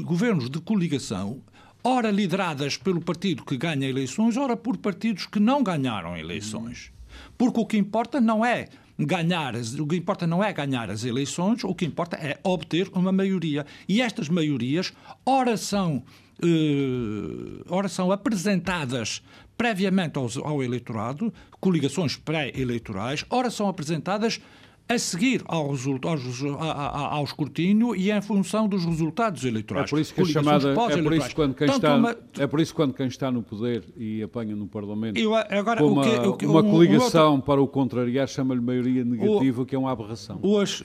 [0.04, 1.42] governos de coligação,
[1.82, 6.92] ora lideradas pelo partido que ganha eleições, ora por partidos que não ganharam eleições.
[7.36, 11.64] Porque o que importa não é ganhar, o que importa não é ganhar as eleições,
[11.64, 13.66] o que importa é obter uma maioria.
[13.88, 14.92] E estas maiorias,
[15.26, 16.02] ora são,
[16.42, 19.22] uh, ora são apresentadas
[19.56, 24.40] previamente ao, ao eleitorado, coligações pré-eleitorais, ora são apresentadas
[24.86, 29.86] a seguir ao, ao, ao, escrutínio e em função dos resultados eleitorais.
[29.86, 32.16] É por isso que a chamada é por isso quando quem está uma...
[32.38, 36.02] é por isso quando quem está no poder e apanha no Parlamento Eu, agora, uma,
[36.28, 37.46] o que, o uma um, coligação um outro...
[37.46, 40.38] para o contrariar chama-lhe maioria negativa o, que é uma aberração.
[40.42, 40.84] Os,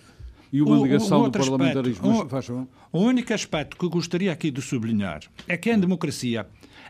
[0.52, 2.24] e uma ligação do parlamentarismo.
[2.24, 6.48] Aspecto, um, o único aspecto que gostaria aqui de sublinhar é que em democracia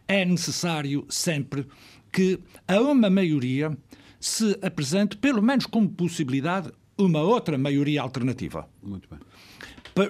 [0.07, 1.67] é necessário sempre
[2.11, 3.77] que a uma maioria
[4.19, 8.67] se apresente, pelo menos como possibilidade, uma outra maioria alternativa.
[8.81, 9.19] Muito bem.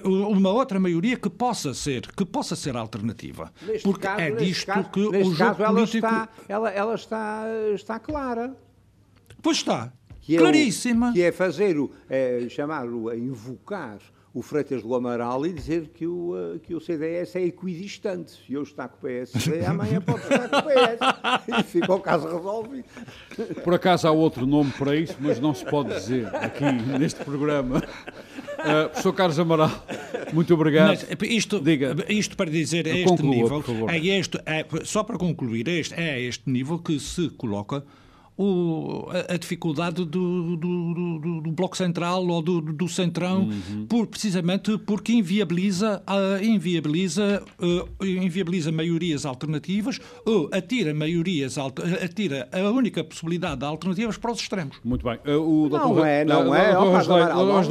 [0.04, 3.52] Uma outra maioria que possa ser, que possa ser alternativa.
[3.66, 6.06] Neste Porque caso, é disto caso, que o jogo caso, ela político...
[6.06, 8.56] Está, ela, ela está, está clara.
[9.42, 9.92] Pois está.
[10.20, 11.10] Que é Claríssima.
[11.10, 14.00] O, que é fazer, o, é, chamar-o a invocar
[14.32, 18.30] o Freitas do Amaral e dizer que o, eh, que o CDS é equidistante.
[18.30, 21.50] Se hoje está com o PSD, amanhã pode estar com o PS.
[21.60, 22.84] E fica o caso resolvido.
[23.64, 26.64] Por acaso há outro nome para isso, mas não se pode dizer aqui
[26.98, 27.78] neste programa.
[27.78, 29.86] Uh, professor Carlos Amaral,
[30.32, 30.88] muito obrigado.
[30.88, 31.96] Mas, isto, Diga.
[32.08, 36.20] isto para dizer, a este Conclua, nível, é este, é, só para concluir, este, é
[36.20, 37.82] este nível que se coloca
[38.40, 43.86] o, a, a, dificuldade do, do, do, do, Bloco Central ou do, do Centrão, uhum.
[43.86, 52.70] por, precisamente porque inviabiliza, uh, inviabiliza, uh, inviabiliza maiorias alternativas ou atira maiorias, atira a
[52.70, 54.78] única possibilidade de alternativas para os extremos.
[54.82, 55.18] Muito bem.
[55.26, 56.70] Uh, o não doutor, é, não é.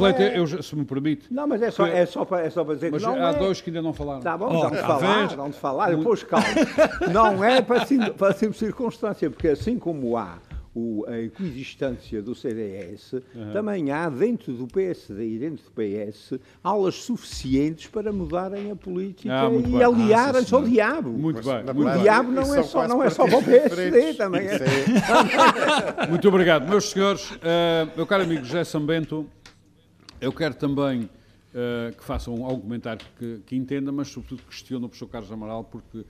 [0.00, 0.38] Leite, é.
[0.38, 1.26] eu, se me permite.
[1.32, 3.30] Não, mas é só, é só, para, é só para dizer mas que não há
[3.30, 3.38] é.
[3.38, 4.20] dois que ainda não falaram.
[4.20, 6.46] Tá bom, oh, vamos falar, vamos falar, depois calma.
[7.12, 7.84] não é para,
[8.16, 10.38] para simples circunstância, porque assim como há
[10.74, 13.52] o, a equidistância do CDS, uhum.
[13.52, 19.48] também há dentro do PSD e dentro do PS aulas suficientes para mudarem a política
[19.48, 19.82] ah, e bem.
[19.82, 21.10] aliarem-se ah, ao diabo.
[21.10, 21.64] Muito bem.
[21.74, 24.54] O diabo não é, só, não é só para o PSD, também é.
[24.54, 26.06] é.
[26.08, 26.68] Muito obrigado.
[26.68, 29.26] Meus senhores, uh, meu caro amigo José Sambento,
[30.20, 34.88] eu quero também uh, que façam algum comentário que, que entenda, mas sobretudo questione o
[34.88, 36.04] professor Carlos Amaral, porque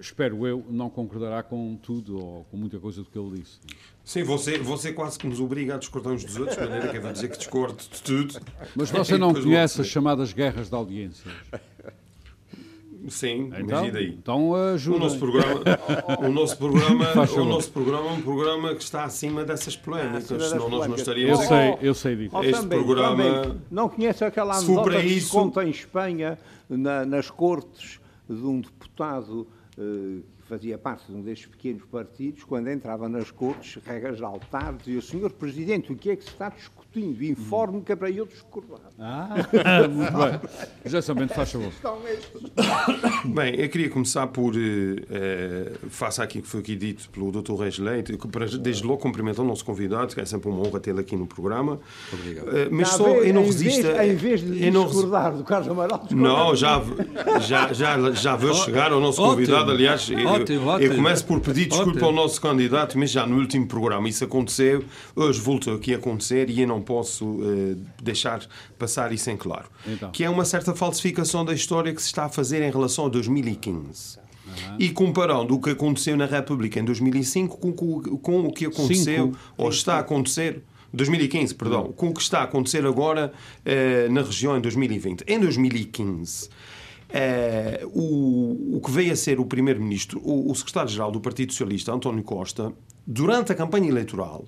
[0.00, 3.58] espero eu, não concordará com tudo ou com muita coisa do que ele disse.
[4.04, 6.96] Sim, você, você quase que nos obriga a discordar uns dos outros, de maneira que
[6.96, 8.40] eu vou dizer que discordo de tudo.
[8.74, 11.34] Mas você não conhece as chamadas guerras de audiências?
[13.08, 14.08] Sim, então, imagina aí.
[14.08, 14.96] Então ajuda.
[14.96, 15.62] O nosso programa,
[16.18, 20.48] o nosso programa, o nosso programa é um programa que está acima dessas polémicas, ah,
[20.50, 21.40] senão nós não estaríamos.
[21.40, 22.38] Eu sei, eu sei disso.
[22.42, 23.24] Este também, programa.
[23.24, 23.60] Também.
[23.70, 29.46] Não conhece aquela anedota que se conta em Espanha, na, nas cortes, de um deputado
[29.76, 34.74] que fazia parte de um destes pequenos partidos, quando entrava nas cortes, regras de altar,
[34.78, 36.50] dizia, Senhor Presidente, o que é que se está
[36.96, 37.24] discutindo?
[37.24, 38.80] Informe que é para eu discordar.
[38.98, 39.34] Ah,
[39.88, 40.40] muito bem.
[40.86, 41.72] Já somente faz favor.
[43.24, 47.54] Bem, eu queria começar por, eh, face àquilo que foi aqui dito pelo Dr.
[47.54, 51.00] Reis Leite, que desde logo cumprimento o nosso convidado, que é sempre uma honra tê-lo
[51.00, 51.78] aqui no programa.
[52.12, 52.56] Obrigado.
[52.56, 53.86] Eh, mas só, eu não resisto...
[53.86, 56.06] Em vez de discordar do Carlos Amaral...
[56.10, 56.82] Não, já,
[57.40, 60.10] já, já, já vou chegar ao nosso convidado, aliás...
[60.10, 60.92] Ótimo, ótimo.
[60.92, 62.06] Eu começo por pedir desculpa ótimo.
[62.06, 66.48] ao nosso candidato, mas já no último programa isso aconteceu, hoje voltou aqui a acontecer
[66.50, 68.46] e eu não posso uh, deixar
[68.78, 69.68] passar isso em claro.
[69.86, 70.10] Então.
[70.10, 73.08] Que é uma certa falsificação da história que se está a fazer em relação a
[73.08, 74.18] 2015.
[74.18, 74.76] Uhum.
[74.78, 79.26] E comparando o que aconteceu na República em 2005 com, com, com o que aconteceu
[79.26, 79.38] Cinco.
[79.56, 83.32] ou está a acontecer 2015, perdão, com o que está a acontecer agora
[83.64, 85.24] eh, na região em 2020.
[85.26, 86.48] Em 2015,
[87.08, 91.92] é, o, o que veio a ser o primeiro-ministro, o, o secretário-geral do Partido Socialista,
[91.92, 92.72] António Costa,
[93.06, 94.44] durante a campanha eleitoral,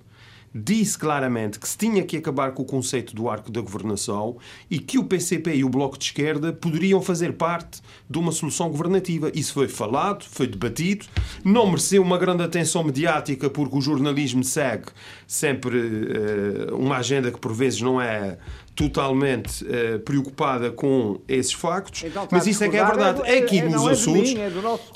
[0.55, 4.37] disse claramente que se tinha que acabar com o conceito do arco da governação
[4.71, 8.69] e que o PCP e o Bloco de Esquerda poderiam fazer parte de uma solução
[8.69, 9.31] governativa.
[9.35, 11.07] Isso foi falado, foi debatido,
[11.45, 14.87] não mereceu uma grande atenção mediática porque o jornalismo segue
[15.27, 18.39] sempre uh, uma agenda que por vezes não é
[18.79, 23.23] totalmente uh, preocupada com esses factos, então, mas isso é que é verdade.
[23.25, 24.35] É, é aqui é, nos é Açores.
[24.35, 24.51] Mim, é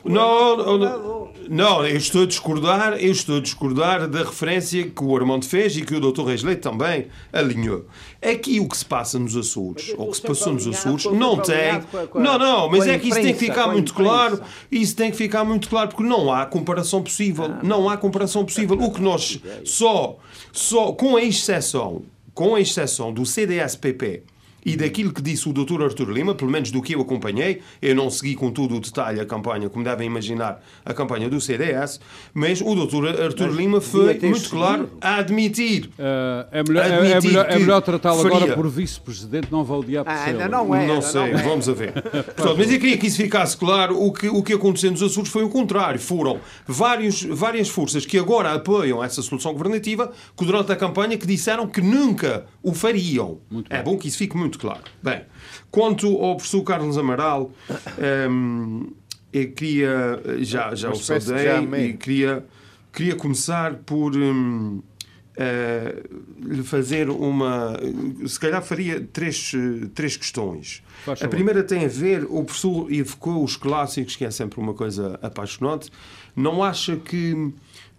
[0.04, 5.16] não, não, não, eu estou a discordar, eu estou a discordar da referência que o
[5.16, 6.22] Armando fez e que o Dr.
[6.26, 7.86] Reis Leite também alinhou.
[8.22, 11.38] Aqui o que se passa nos Açores, ou o que se passou nos Açores, não
[11.38, 11.82] tem.
[12.14, 14.40] Não, não, mas é que isso tem que ficar muito claro.
[14.70, 17.46] Isso tem que ficar muito claro, porque não há comparação possível.
[17.46, 18.78] Ah, não há comparação possível.
[18.80, 20.18] O que nós só,
[20.52, 24.22] só com a exceção com exceção do CDS-PP
[24.64, 25.82] e daquilo que disse o Dr.
[25.82, 29.20] Artur Lima, pelo menos do que eu acompanhei, eu não segui com todo o detalhe
[29.20, 32.00] a campanha, como devem imaginar, a campanha do CDS,
[32.32, 33.20] mas o Dr.
[33.22, 35.86] Artur mas Lima foi muito claro a admitir.
[35.98, 39.76] Uh, é melhor, admitir é, é melhor, é melhor tratá-lo agora por vice-presidente, não vá
[39.76, 40.86] odiar por ah, ainda não é.
[40.86, 41.42] Não sei, não é.
[41.42, 41.92] vamos a ver.
[42.02, 44.00] Portanto, mas eu queria que isso ficasse claro.
[44.00, 45.98] O que, o que aconteceu nos Açores foi o contrário.
[45.98, 51.26] Foram vários, várias forças que agora apoiam essa solução governativa que durante a campanha que
[51.26, 53.40] disseram que nunca o fariam.
[53.68, 54.82] é bom que isso fique muito claro.
[55.02, 55.22] Bem,
[55.70, 57.52] quanto ao professor Carlos Amaral,
[58.30, 58.92] um,
[59.32, 62.44] eu queria, já, já o saudei, e queria,
[62.92, 64.82] queria começar por um,
[65.36, 67.78] uh, lhe fazer uma.
[68.26, 69.52] Se calhar faria três,
[69.94, 70.82] três questões.
[71.06, 75.18] a primeira tem a ver, o professor evocou os clássicos, que é sempre uma coisa
[75.22, 75.90] apaixonante.
[76.36, 77.52] Não acha que.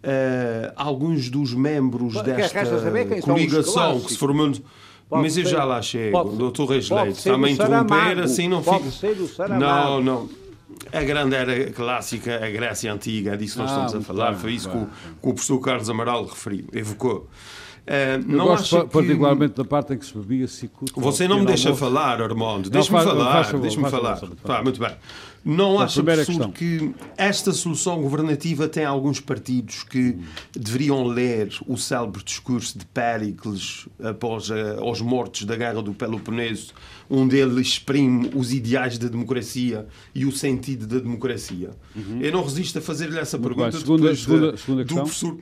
[0.05, 2.65] Uh, alguns dos membros desta
[3.21, 4.61] coligação que se formou Pode
[5.21, 7.17] mas eu já lá chego, doutor Reis Leite.
[7.17, 9.58] Está-me a interromper, assim não fica.
[9.58, 10.30] Não, não.
[10.91, 14.32] A grande era clássica, a Grécia Antiga, é disso que nós ah, estamos a falar.
[14.32, 17.28] Bem, Foi isso que o, que o professor Carlos Amaral referiu, evocou.
[17.86, 20.93] Uh, não gosto particularmente da parte em que se bebia cicuta.
[21.02, 22.69] Você não me deixa falar, Armando.
[22.69, 23.52] Deixa-me falar.
[23.60, 24.22] Deixa-me falar.
[24.41, 24.96] Pá, muito bem.
[25.46, 30.17] Não acha, professor, que esta solução governativa tem alguns partidos que
[30.54, 36.74] deveriam ler o célebre discurso de Péricles após a, aos mortos da Guerra do Peloponeso,
[37.10, 41.72] onde ele exprime os ideais da democracia e o sentido da democracia?
[41.93, 42.22] Uhum.
[42.22, 43.78] Eu não resisto a fazer-lhe essa Muito pergunta.
[43.78, 45.04] Segunda, segunda, segunda questão.
[45.04, 45.38] Professor...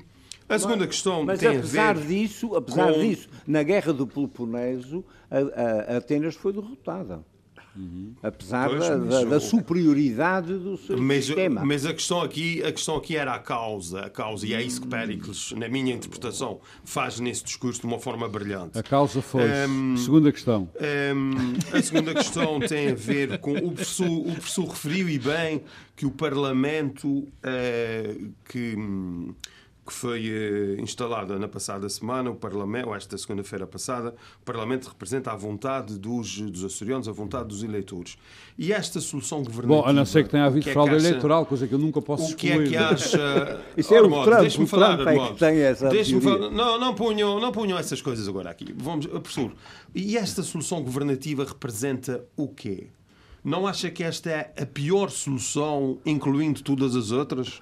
[0.55, 2.99] A segunda questão Mas tem apesar a ver disso, apesar com...
[2.99, 7.23] disso, na Guerra do Peloponeso, a, a Atenas foi derrotada.
[7.75, 8.13] Uhum.
[8.21, 11.63] Apesar pois, da, da, da, superioridade do seu mas, sistema.
[11.63, 14.81] Mas a questão, aqui, a questão aqui era a causa, a causa, e é isso
[14.81, 18.77] que Péricles, na minha interpretação, faz nesse discurso de uma forma brilhante.
[18.77, 19.43] A causa foi.
[19.69, 20.69] Um, segunda questão.
[21.15, 23.53] Um, a segunda questão tem a ver com.
[23.53, 25.63] O professor, o professor referiu e bem
[25.95, 28.75] que o Parlamento uh, que
[29.85, 34.87] que foi eh, instalada na passada semana, o Parlamento, ou esta segunda-feira passada, o Parlamento
[34.87, 38.15] representa a vontade dos, dos açorianos, a vontade dos eleitores.
[38.57, 39.81] E esta solução governativa...
[39.81, 42.29] Bom, a não ser que tenha havido é fraude eleitoral, coisa que eu nunca posso
[42.29, 42.59] excluir.
[42.59, 43.61] O que é que acha...
[43.75, 47.51] Isso é o Trump, deixe-me falar, é que tem essa falar, Não, não ponham, não
[47.51, 48.73] ponham essas coisas agora aqui.
[48.77, 49.51] Vamos, professor,
[49.95, 52.89] e esta solução governativa representa o quê?
[53.43, 57.59] Não acha que esta é a pior solução, incluindo todas as outras?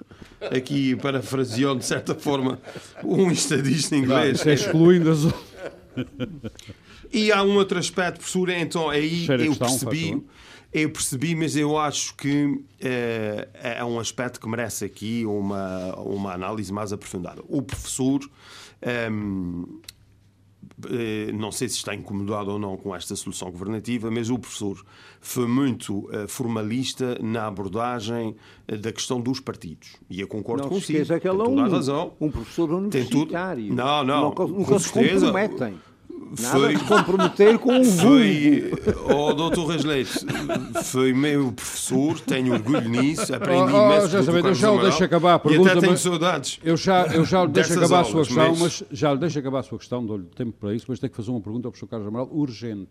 [0.54, 2.60] Aqui, parafraseando de certa forma
[3.02, 4.44] um estadista inglês.
[4.44, 5.50] Não, excluindo as outras.
[7.12, 10.22] E há um outro aspecto, professor, então aí Cheira eu percebi,
[10.72, 16.32] eu percebi, mas eu acho que é, é um aspecto que merece aqui uma, uma
[16.32, 17.42] análise mais aprofundada.
[17.48, 18.20] O professor
[18.80, 19.90] ehm, eh,
[21.34, 24.84] não sei se está incomodado ou não com esta solução governativa, mas o professor
[25.20, 28.34] foi muito eh, formalista na abordagem
[28.66, 29.96] eh, da questão dos partidos.
[30.08, 31.04] E eu concordo não consigo.
[31.06, 32.12] Tem toda um, a razão.
[32.20, 33.68] Um professor universitário.
[33.68, 33.76] Tudo...
[33.76, 34.22] Não, não.
[34.24, 35.78] Nunca, nunca se comprometem.
[36.38, 38.72] Nada foi de comprometer com o Foi,
[39.12, 40.24] oh, doutor Rasleite,
[40.84, 44.06] foi meu professor, tenho orgulho nisso, aprendi oh, imenso.
[44.06, 45.68] Oh, já eu já o deixo acabar a pergunta.
[45.68, 46.60] E até tenho saudades.
[46.62, 48.60] Eu já, eu já lhe deixo acabar a sua questão, mas...
[48.60, 48.84] mas...
[48.92, 51.30] já lhe deixo acabar a sua questão, dou-lhe tempo para isso, mas tenho que fazer
[51.30, 52.90] uma pergunta ao professor Carlos Amaral, urgente.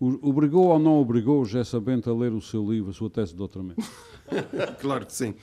[0.00, 3.32] Obrigou ou não obrigou o José Bento a ler o seu livro, a sua tese
[3.32, 3.82] de doutoramento?
[4.80, 5.34] claro que sim.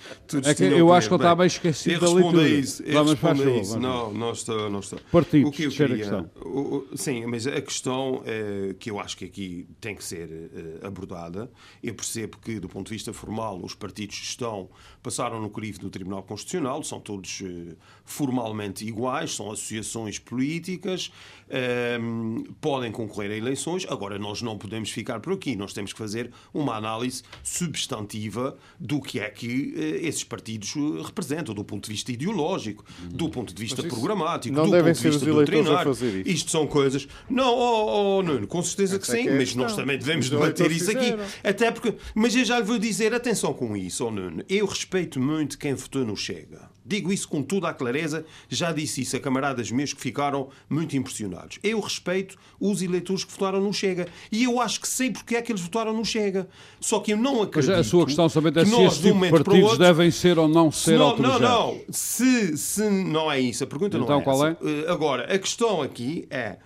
[0.44, 2.42] é que eu acho que ele bem esquecido da leitura.
[2.42, 3.80] A isso, eu Vamos respondo a isso.
[3.80, 4.68] Não, não estou.
[4.68, 5.00] Não estou.
[5.12, 6.32] Partidos, o que eu queria, a questão.
[6.44, 10.28] O, o, sim, mas a questão é, que eu acho que aqui tem que ser
[10.28, 11.52] uh, abordada,
[11.84, 14.70] eu percebo que, do ponto de vista formal, os partidos estão,
[15.04, 21.12] passaram no crivo do Tribunal Constitucional, são todos uh, formalmente iguais, são associações políticas,
[21.50, 23.86] um, podem concorrer a eleições.
[23.90, 25.56] Agora, nós não podemos ficar por aqui.
[25.56, 31.04] Nós temos que fazer uma análise substantiva do que é que uh, esses partidos eh,
[31.04, 35.02] representam, do ponto de vista ideológico, do ponto de vista programático, não do devem ponto
[35.02, 35.92] de vista doutrinário.
[36.26, 37.08] Isto são coisas.
[37.30, 40.72] Não, oh, oh, Nuno, com certeza que sim, que é mas nós também devemos debater
[40.72, 41.16] isso aqui.
[41.44, 41.96] Até porque.
[42.14, 44.44] Mas eu já lhe vou dizer, atenção com isso, oh, Nuno.
[44.50, 46.77] Eu respeito muito quem votou no Chega.
[46.88, 50.96] Digo isso com toda a clareza, já disse isso a camaradas meus que ficaram muito
[50.96, 51.60] impressionados.
[51.62, 55.42] Eu respeito os eleitores que votaram no Chega e eu acho que sei porque é
[55.42, 56.48] que eles votaram no Chega.
[56.80, 57.72] Só que eu não acredito.
[57.72, 60.72] Mas a sua questão também é se este tipo partidos outro, devem ser ou não
[60.72, 61.42] ser não, autorizados.
[61.42, 61.82] Não, não.
[61.90, 64.58] Se, se não é isso, a pergunta então, não é qual essa.
[64.64, 64.90] é?
[64.90, 66.58] Agora, a questão aqui é.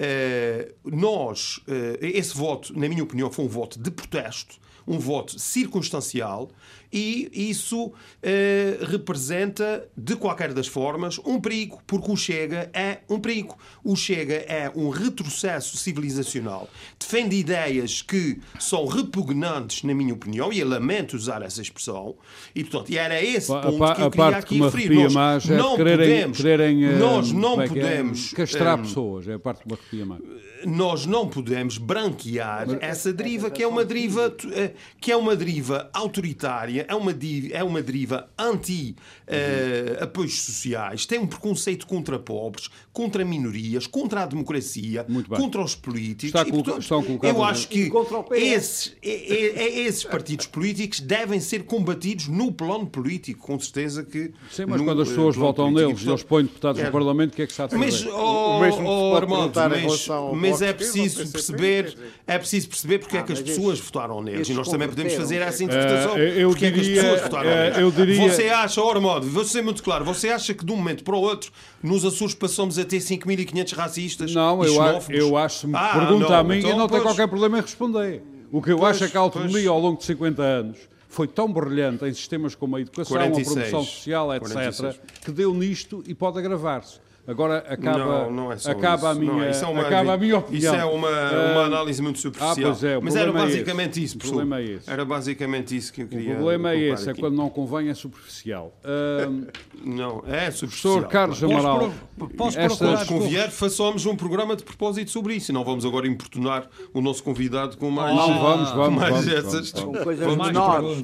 [0.00, 4.54] Uh, nós, uh, esse voto, na minha opinião, foi um voto de protesto,
[4.86, 6.50] um voto circunstancial
[6.92, 13.20] e isso eh, representa, de qualquer das formas, um perigo, porque o Chega é um
[13.20, 13.56] perigo.
[13.84, 16.68] O Chega é um retrocesso civilizacional,
[16.98, 22.14] defende ideias que são repugnantes, na minha opinião, e eu lamento usar essa expressão,
[22.54, 24.94] e, portanto, e era esse a, ponto a, que eu queria aqui referir.
[24.94, 27.68] Nós mais é não quererem, podemos, quererem, eh, nós não é, é?
[27.68, 28.32] podemos...
[28.32, 30.22] É, castrar um, pessoas, é a parte que me arrepia mais.
[30.64, 35.90] nós não podemos branquear essa deriva que é uma deriva eh, que é uma deriva
[35.92, 38.94] autoritária, é uma deriva, é uma deriva anti
[39.26, 45.74] uh, apoios sociais, tem um preconceito contra pobres, contra minorias, contra a democracia, contra os
[45.74, 46.40] políticos.
[46.40, 47.90] Está e, portanto, eu acho que
[48.32, 54.32] esses, é, é, esses partidos políticos devem ser combatidos no plano político, com certeza que.
[54.50, 57.32] Sim, mas no, quando as pessoas votam neles e eles põem deputados é, no Parlamento,
[57.32, 57.84] o que é que está a fazer?
[57.84, 63.16] Mas, oh, o mesmo oh, Armando, mas, mas é preciso perceber, é preciso perceber porque
[63.16, 64.48] é que as pessoas votaram neles.
[64.48, 66.16] E nós também podemos fazer essa interpretação.
[66.48, 68.18] porque é que as pessoas votaram neles.
[68.18, 71.20] Você acha, Ormond, vou ser muito claro, você acha que de um momento para o
[71.20, 71.52] outro
[71.82, 74.34] nos Açores passamos a ter 5.500 racistas?
[74.34, 74.74] Não, eu,
[75.10, 78.22] eu acho, me ah, pergunta a mim, então, eu não tenho qualquer problema em responder.
[78.50, 81.26] O que eu pois, acho é que a autonomia ao longo de 50 anos foi
[81.26, 85.00] tão brilhante em sistemas como a educação, 46, a promoção social, etc., 46.
[85.24, 87.00] que deu nisto e pode agravar-se.
[87.28, 90.38] Agora acaba, não, não é acaba, a minha, não, isso é uma, acaba a minha
[90.38, 90.72] opinião.
[90.72, 91.10] Isso é uma,
[91.52, 92.72] uma análise muito superficial.
[92.72, 94.36] Ah, é, Mas era basicamente é isso, professor.
[94.36, 94.90] O problema é esse.
[94.90, 96.32] Era basicamente isso que eu queria.
[96.32, 97.20] O problema é esse, aqui.
[97.20, 98.72] é quando não convém, é superficial.
[98.82, 99.46] Uh,
[99.84, 100.94] não, é superficial.
[100.94, 101.92] Professor Carlos Amaral.
[102.34, 103.04] Posso, esta...
[103.04, 105.52] convier, façamos um programa de propósito sobre isso.
[105.52, 108.16] E não vamos agora importunar o nosso convidado com mais.
[108.16, 109.00] Não, vamos, vamos.
[109.00, 109.72] Mais vamos, essas...
[109.72, 110.52] vamos, vamos,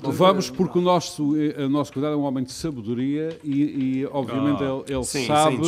[0.00, 4.08] vamos, vamos, porque o nosso, o nosso convidado é um homem de sabedoria e, e
[4.10, 5.58] obviamente, ah, ele, ele sim, sabe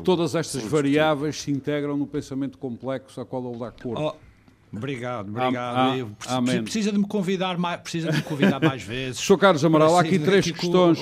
[0.00, 3.98] todas estas variáveis se integram no pensamento complexo a qual ele dá cor.
[3.98, 4.30] Oh.
[4.72, 6.16] Obrigado, obrigado.
[6.28, 9.18] Ah, precisa de me convidar mais, precisa de me convidar mais vezes.
[9.26, 9.36] Sr.
[9.36, 10.98] Carlos Amaral, há aqui três questões,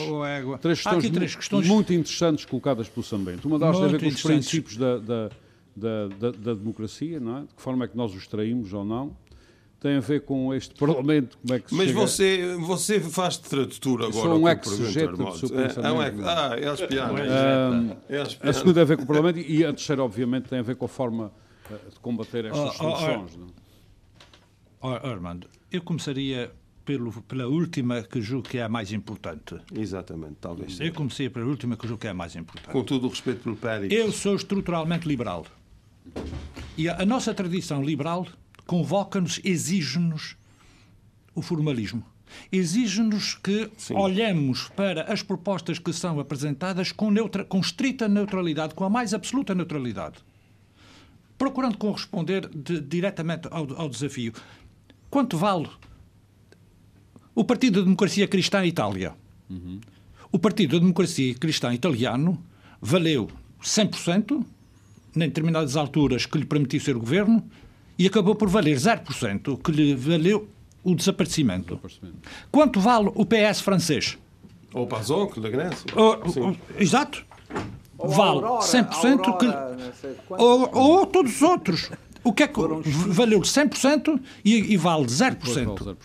[0.61, 3.47] três questões, aqui três questões muito interessantes colocadas pelo Sambento.
[3.47, 5.31] Uma delas tem a ver com os princípios da, da,
[5.77, 7.41] da, da, da democracia, não é?
[7.43, 9.15] De que forma é que nós os traímos ou não
[9.81, 12.01] tem a ver com este Parlamento, como é que se Mas chega...
[12.01, 14.13] você, você faz de tradutor agora.
[14.13, 15.87] Sou um ex-sujeito do seu pensamento.
[15.87, 16.21] É, é um ex...
[16.25, 17.15] Ah, é espiado.
[18.09, 20.63] É a segunda tem a ver com o Parlamento e a terceira, obviamente, tem a
[20.63, 21.33] ver com a forma
[21.71, 23.39] eh, de combater estas oh, soluções.
[24.81, 26.51] Oh, oh, Armando, eu começaria
[26.85, 29.57] pelo, pela última que julgo que é a mais importante.
[29.73, 30.81] Exatamente, talvez.
[30.81, 32.73] Eu comecei pela última que julgo que é a mais importante.
[32.73, 33.93] Com todo o respeito pelo Pérez.
[33.93, 35.47] Eu sou estruturalmente liberal.
[36.77, 38.27] E a, a nossa tradição liberal
[38.69, 40.37] convoca-nos, exige-nos
[41.35, 42.05] o formalismo.
[42.53, 43.95] Exige-nos que Sim.
[43.95, 49.15] olhemos para as propostas que são apresentadas com, neutra, com estrita neutralidade, com a mais
[49.15, 50.19] absoluta neutralidade,
[51.39, 54.35] procurando corresponder de, diretamente ao, ao, desafio.
[55.09, 55.71] Quanto vale
[57.35, 59.15] o Partido da Democracia Cristã Itália?
[59.49, 59.81] Uhum.
[60.31, 62.39] O Partido da Democracia Cristã Italiano
[62.83, 63.31] valeu
[63.63, 64.45] 100%,
[65.17, 67.43] em determinadas alturas que lhe permitiu ser governo,
[67.99, 70.49] e acabou por valer 0%, o que lhe valeu
[70.85, 71.75] o desaparecimento.
[71.75, 72.29] desaparecimento.
[72.51, 74.17] Quanto vale o PS francês?
[74.73, 75.87] Ou o PASOK, da Grécia.
[76.79, 77.27] exato.
[77.97, 80.35] Ou vale Aurora, 100% Aurora, que...
[80.35, 81.91] Ou, ou, todos os outros.
[82.23, 82.61] O que é que
[83.09, 85.39] valeu 100% e, e vale 0%?
[85.41, 85.97] Vale 0%.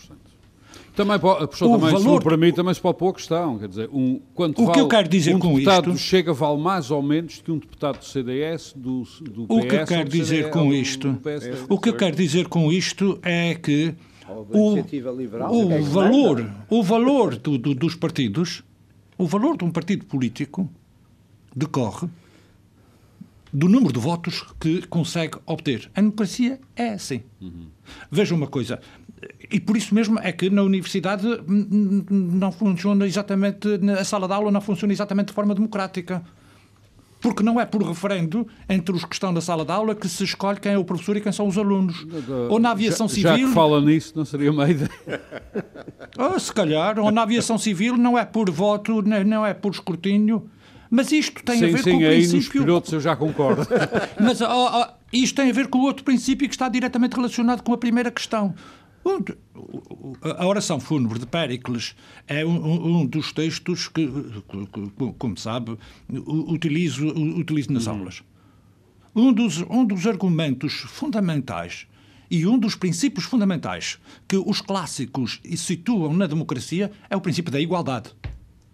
[0.94, 2.22] Também, professor, o também, valor...
[2.22, 3.58] para mim, também se pode pôr a questão.
[3.58, 5.98] Quer dizer, um, quanto o vale, que eu quero dizer um com deputado isto...
[5.98, 9.48] Chega vale mais ou menos que um deputado do CDS, do, do PS...
[9.48, 11.20] O que eu quero dizer CDS, com isto...
[11.68, 13.94] o que eu quero dizer com isto é que
[14.28, 18.62] o, o é valor, o valor do, do, dos partidos,
[19.18, 20.70] o valor de um partido político
[21.54, 22.08] decorre
[23.52, 25.90] do número de votos que consegue obter.
[25.94, 27.22] A democracia é assim.
[27.40, 27.66] Uhum.
[28.10, 28.80] Veja uma coisa,
[29.50, 31.26] e por isso mesmo é que na universidade
[32.10, 33.68] não funciona exatamente,
[33.98, 36.22] a sala de aula não funciona exatamente de forma democrática.
[37.20, 40.24] Porque não é por referendo entre os que estão na sala de aula que se
[40.24, 42.06] escolhe quem é o professor e quem são os alunos.
[42.50, 43.30] Ou na aviação já, civil.
[43.30, 44.90] Já que fala nisso, não seria uma ideia.
[46.18, 50.50] Ou, se calhar, ou na aviação civil não é por voto, não é por escrutínio.
[50.90, 52.36] Mas isto tem sim, a ver sim, com o aí princípio.
[52.36, 53.66] Nos pilotos eu já concordo.
[54.20, 57.62] Mas oh, oh, isto tem a ver com o outro princípio que está diretamente relacionado
[57.62, 58.54] com a primeira questão.
[60.38, 61.94] A oração fúnebre de Péricles
[62.26, 64.10] é um, um dos textos que,
[65.18, 65.76] como sabe,
[66.08, 67.98] utilizo, utilizo nas uhum.
[67.98, 68.22] aulas.
[69.14, 71.86] Um dos, um dos argumentos fundamentais
[72.30, 77.60] e um dos princípios fundamentais que os clássicos situam na democracia é o princípio da
[77.60, 78.10] igualdade.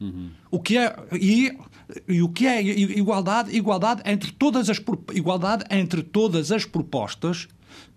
[0.01, 0.31] Uhum.
[0.51, 1.55] O que é e,
[2.09, 3.55] e, o que é igualdade?
[3.55, 4.81] Igualdade entre todas as
[5.13, 7.49] igualdade entre todas as propostas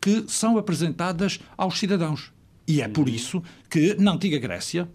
[0.04, 2.34] que são apresentadas aos cidadãos.
[2.68, 4.90] E é por isso que, na antiga Grécia,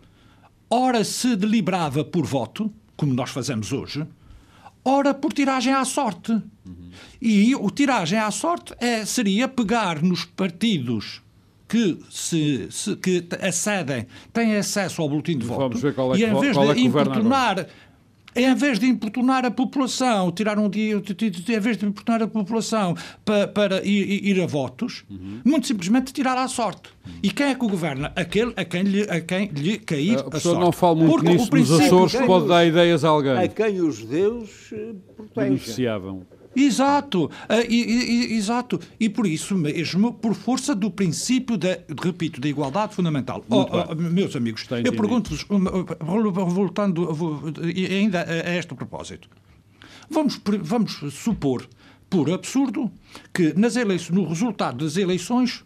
[0.68, 4.06] ora se deliberava por voto, como nós fazemos hoje,
[4.84, 6.32] ora por tiragem à sorte.
[6.32, 6.90] Uhum.
[7.22, 11.22] E o tiragem à sorte é, seria pegar nos partidos
[11.66, 16.54] que, se, se, que acedem, têm acesso ao boletim de voto, é e em vez
[16.54, 17.66] é de importunar
[18.34, 22.94] em vez de importunar a população, tirar um dia, em vez de importunar a população
[23.24, 25.40] para, para ir, ir, a votos, uhum.
[25.44, 26.90] muito simplesmente tirar à sorte.
[27.06, 27.12] Uhum.
[27.22, 28.12] E quem é que o governa?
[28.14, 30.60] Aquele a quem lhe, a quem lhe cair a, a sorte.
[30.60, 33.38] não fala muito Porque nisso nos Açores, pode dar ideias a alguém.
[33.38, 35.50] A quem os judeus eh, protegem.
[35.50, 36.26] Beneficiavam.
[36.54, 37.30] Exato, uh,
[37.68, 38.80] e, e, exato.
[38.98, 43.44] E por isso mesmo, por força do princípio, da, repito, da igualdade fundamental.
[43.48, 45.46] Oh, oh, meus amigos, eu pergunto-vos,
[46.00, 47.08] voltando
[47.90, 49.28] ainda a este propósito,
[50.10, 51.68] vamos, vamos supor,
[52.10, 52.90] por absurdo,
[53.32, 55.64] que nas eleições, no resultado das eleições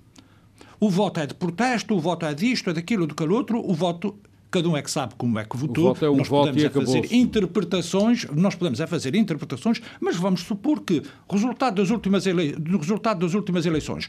[0.80, 3.72] o voto é de protesto, o voto é disto, é daquilo, do que outro, o
[3.72, 4.18] voto
[4.52, 5.86] cada um é que sabe como é que votou.
[5.94, 10.42] Voto é um nós podemos é fazer interpretações, nós podemos é fazer interpretações, mas vamos
[10.42, 12.56] supor que resultado das últimas ele...
[12.56, 14.08] no resultado das últimas eleições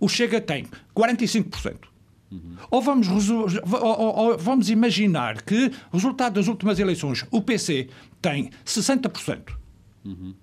[0.00, 1.76] o Chega tem 45%.
[2.30, 2.56] Uhum.
[2.70, 3.46] Ou, vamos, ou,
[3.80, 7.88] ou, ou vamos imaginar que resultado das últimas eleições o PC
[8.20, 9.52] tem 60%.
[10.04, 10.34] Uhum.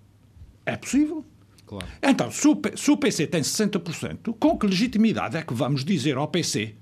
[0.65, 1.25] É possível?
[1.65, 1.87] Claro.
[2.01, 6.17] Então, se o, se o PC tem 60%, com que legitimidade é que vamos dizer
[6.17, 6.75] ao PC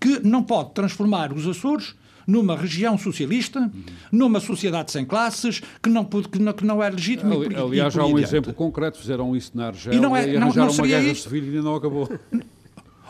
[0.00, 1.94] que não pode transformar os Açores
[2.26, 3.70] numa região socialista,
[4.10, 7.34] numa sociedade sem classes, que não, que não, que não é legítima.
[7.34, 10.52] Ali, aliás, há um exemplo concreto, fizeram isso na Argélia e, não é, e não,
[10.52, 11.22] não uma guerra isso?
[11.22, 12.08] civil e ainda não acabou.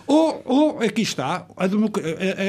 [0.05, 1.47] Ou, ou, aqui está,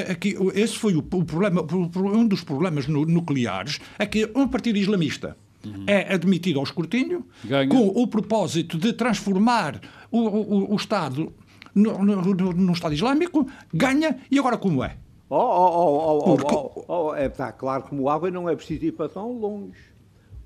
[0.09, 5.38] aqui, esse foi o, o, problema, um dos problemas nucleares, é que um partido islamista
[5.64, 5.84] uhum.
[5.88, 7.70] é admitido ao escrutínio Ganha.
[7.70, 9.80] com o propósito de transformar
[10.11, 11.32] o, o, o Estado
[11.74, 14.97] no, no, no Estado Islâmico, ganha, e agora como é?
[15.30, 16.55] Oh, oh, oh, oh, Porque...
[16.55, 19.93] oh, oh, oh, é, está claro que Moágua não é preciso ir para tão longe.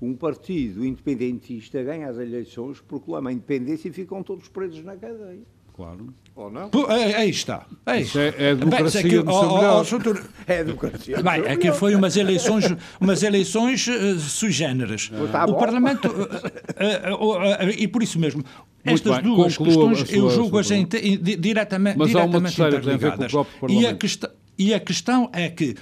[0.00, 5.42] Um partido independentista ganha as eleições, proclama a independência e ficam todos presos na cadeia.
[5.78, 6.12] Claro.
[6.34, 6.70] Ou não?
[6.88, 7.64] Aí está.
[7.86, 8.20] Aí está.
[8.20, 11.22] É, é democracia Bem, é que, oh, oh, É democracia.
[11.22, 12.64] Bem, aqui foi umas eleições,
[13.00, 15.08] umas eleições uh, sui generis.
[15.48, 16.08] O Parlamento.
[16.08, 18.44] Uh, uh, e por isso mesmo,
[18.84, 23.32] estas duas questões eu julgo-as diretamente, Mas diretamente há uma interligadas.
[23.68, 25.76] E a, questão, e a questão é que.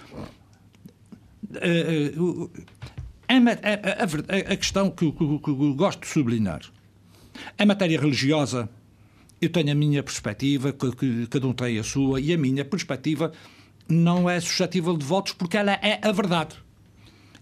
[3.29, 6.61] A, a, a, a questão que, que, que gosto de sublinhar.
[7.59, 8.69] Em matéria religiosa,
[9.41, 13.33] eu tenho a minha perspectiva, que, cada um tem a sua, e a minha perspectiva
[13.89, 16.57] não é suscetível de votos porque ela é a verdade.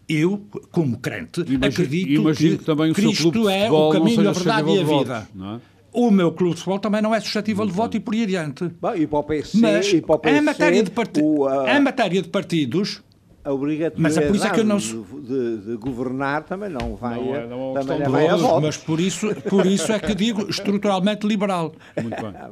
[0.09, 4.81] Eu, como crente, imagino, acredito imagino que, que Cristo é o caminho, a verdade e
[4.81, 5.29] a vida.
[5.35, 5.74] Votos?
[5.95, 8.69] O meu clube de futebol também não é suscetível de voto e por aí adiante.
[8.81, 11.21] Bom, e para o PC, Mas, e para o PC, em, matéria de part...
[11.21, 11.69] o, uh...
[11.69, 13.01] em matéria de partidos,
[13.45, 14.79] a obrigatoriedade mas é por isso é que eu não...
[14.79, 18.61] de, de, governar também não vai, não, é, não é também não vai.
[18.63, 21.73] Mas por isso, por isso é que digo estruturalmente liberal.
[22.01, 22.35] Muito bem.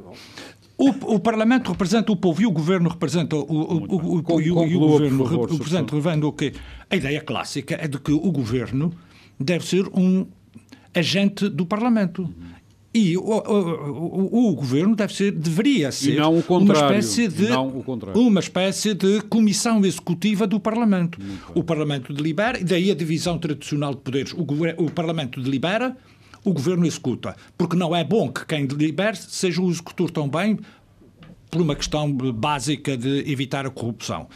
[0.79, 4.55] O, o, Parlamento representa o povo e o Governo representa o, o, o, e o,
[4.81, 6.55] Governo favor, representa, representa o quê?
[6.91, 8.93] A ideia clássica é de que o Governo
[9.39, 10.27] deve ser um
[10.93, 12.23] agente do Parlamento.
[12.23, 12.52] Uhum.
[12.95, 17.47] E o, o, o, governo deve ser, deveria ser uma espécie de
[18.15, 21.19] uma espécie de comissão executiva do Parlamento.
[21.55, 24.35] O Parlamento delibera, e daí a divisão tradicional de poderes.
[24.35, 24.45] O,
[24.77, 25.97] o Parlamento delibera,
[26.45, 27.35] o governo executa.
[27.57, 30.59] Porque não é bom que quem delibere seja o executor também
[31.51, 34.27] por uma questão básica de evitar a corrupção.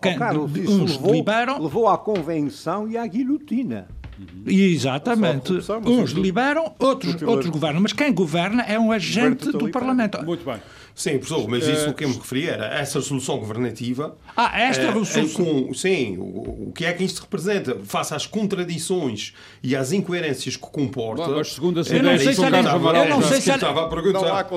[0.00, 1.62] Quem, oh, Carlos, uns levou, deliberam...
[1.62, 3.88] levou à convenção e à guilhotina.
[4.20, 4.42] Uhum.
[4.46, 5.52] Exatamente.
[5.86, 7.80] Uns liberam, outros, outros governam.
[7.80, 10.22] Mas quem governa é um agente do Parlamento.
[10.24, 10.60] Muito bem.
[10.94, 14.18] Sim, professor, mas isso o que eu me referi era essa solução governativa.
[14.36, 15.28] Ah, esta é, solução.
[15.28, 17.78] Com, sim, o, o, que é que isto representa?
[17.84, 21.24] Face às contradições e às incoerências que comporta.
[21.24, 23.90] Bom, mas segundo a eu não sei se ela, eu não sei se ela,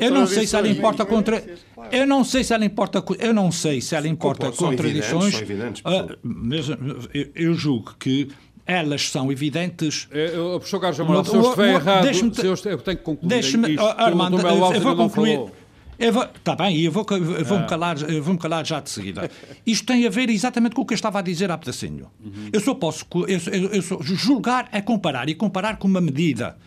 [0.02, 1.44] eu não sei se ela importa contra.
[1.92, 3.04] Eu não sei se ela importa.
[3.22, 5.34] Eu não sei se ela importa contradições.
[5.34, 6.68] São evidentes, são evidentes, uh, mas
[7.14, 8.28] eu, eu julgo que
[8.66, 10.08] elas são evidentes.
[10.12, 13.78] Eu, professor Carlos Amaral, se eu estiver errado, se eu, eu tenho que concluir deixe-me,
[13.98, 15.52] Armando, eu, eu vou concluir.
[16.00, 17.68] Está bem, eu vou, eu vou, me ah.
[17.68, 19.30] calar, eu vou me calar já de seguida.
[19.66, 22.08] Isto tem a ver exatamente com o que eu estava a dizer há pedacinho.
[22.24, 22.50] Uhum.
[22.52, 23.06] Eu só posso.
[23.28, 23.40] Eu,
[23.72, 26.58] eu só, julgar é comparar e comparar com uma medida.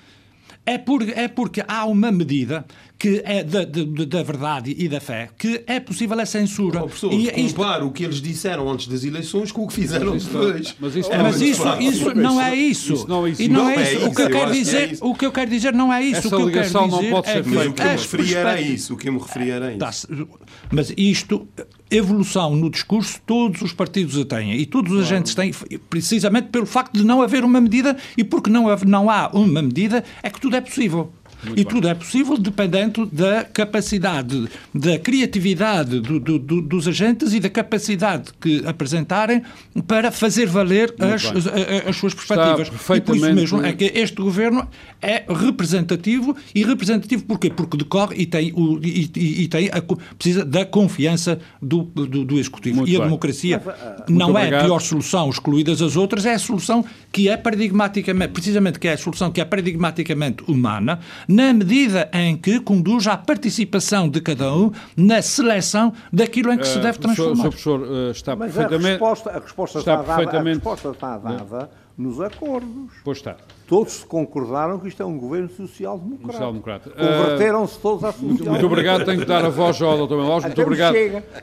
[0.67, 2.67] É, por, é porque há uma medida
[2.99, 6.81] que é da, da, verdade e da fé, que é possível a censura.
[6.81, 7.63] Oh, professor, e, isto...
[7.63, 10.75] o que eles disseram antes das eleições com o que fizeram mas depois.
[10.81, 12.95] Mas, isso, é, mas isso, isso, não é isso.
[12.95, 13.43] isso não é isso.
[13.43, 14.07] E não, é, isso.
[14.07, 16.19] O que eu quero dizer, é o que eu quero dizer não é isso.
[16.19, 17.69] Essa o que eu quero dizer não pode ser é feita.
[17.69, 18.95] O que eu me referia era isso.
[18.95, 20.37] O que eu me referia era isso.
[20.71, 21.47] Mas isto,
[21.91, 25.53] evolução no discurso, todos os partidos a têm e todos os agentes têm,
[25.89, 30.05] precisamente pelo facto de não haver uma medida e porque não, não há uma medida
[30.23, 31.13] é que tudo é possível.
[31.49, 31.75] Muito e bem.
[31.75, 37.49] tudo é possível dependendo da capacidade, da criatividade do, do, do, dos agentes e da
[37.51, 39.43] capacidade que apresentarem
[39.87, 41.47] para fazer valer as, as,
[41.89, 42.69] as, suas perspectivas.
[42.69, 44.69] E por isso mesmo é que este governo
[45.01, 47.51] é representativo e representativo porquê?
[47.51, 49.83] Porque decorre e tem, o, e, e, e tem a,
[50.15, 52.77] precisa da confiança do, do, do Executivo.
[52.77, 53.09] Muito e a bem.
[53.09, 54.61] democracia ah, não Muito é obrigado.
[54.61, 58.93] a pior solução, excluídas as outras, é a solução que é paradigmaticamente, precisamente que é
[58.93, 61.01] a solução que é paradigmaticamente humana,
[61.37, 66.63] na medida em que conduz à participação de cada um na seleção daquilo em que
[66.63, 67.43] uh, se deve transformar.
[67.43, 68.87] Professor uh, está Mas perfeitamente...
[68.87, 70.61] A resposta, a resposta está, está perfeitamente...
[70.61, 72.93] dada, a resposta está dada nos acordos.
[73.05, 73.37] Pois está.
[73.67, 76.33] Todos concordaram que isto é um governo social-democrata.
[76.33, 76.91] Social-democrata.
[76.91, 79.05] Converteram-se todos à social muito, muito obrigado.
[79.05, 80.15] Tenho que dar a voz ao Dr.
[80.15, 80.45] Melos.
[80.45, 80.95] Muito obrigado.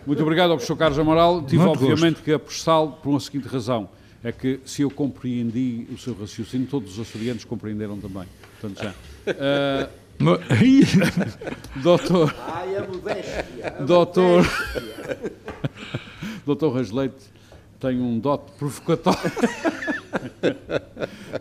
[0.08, 1.44] Muito obrigado ao professor Carlos Amaral.
[1.44, 2.24] Tive, muito obviamente, gosto.
[2.24, 3.90] que apressá-lo por uma seguinte razão.
[4.24, 8.24] É que, se eu compreendi o seu raciocínio, todos os açorianos compreenderam também.
[8.60, 8.94] Portanto, já.
[9.28, 9.88] Uh,
[11.82, 12.34] doutor.
[12.40, 13.76] Ai, a modéstia.
[13.86, 14.46] doutor.
[16.46, 17.34] doutor Rasleite
[17.80, 19.20] tem um dote provocatório.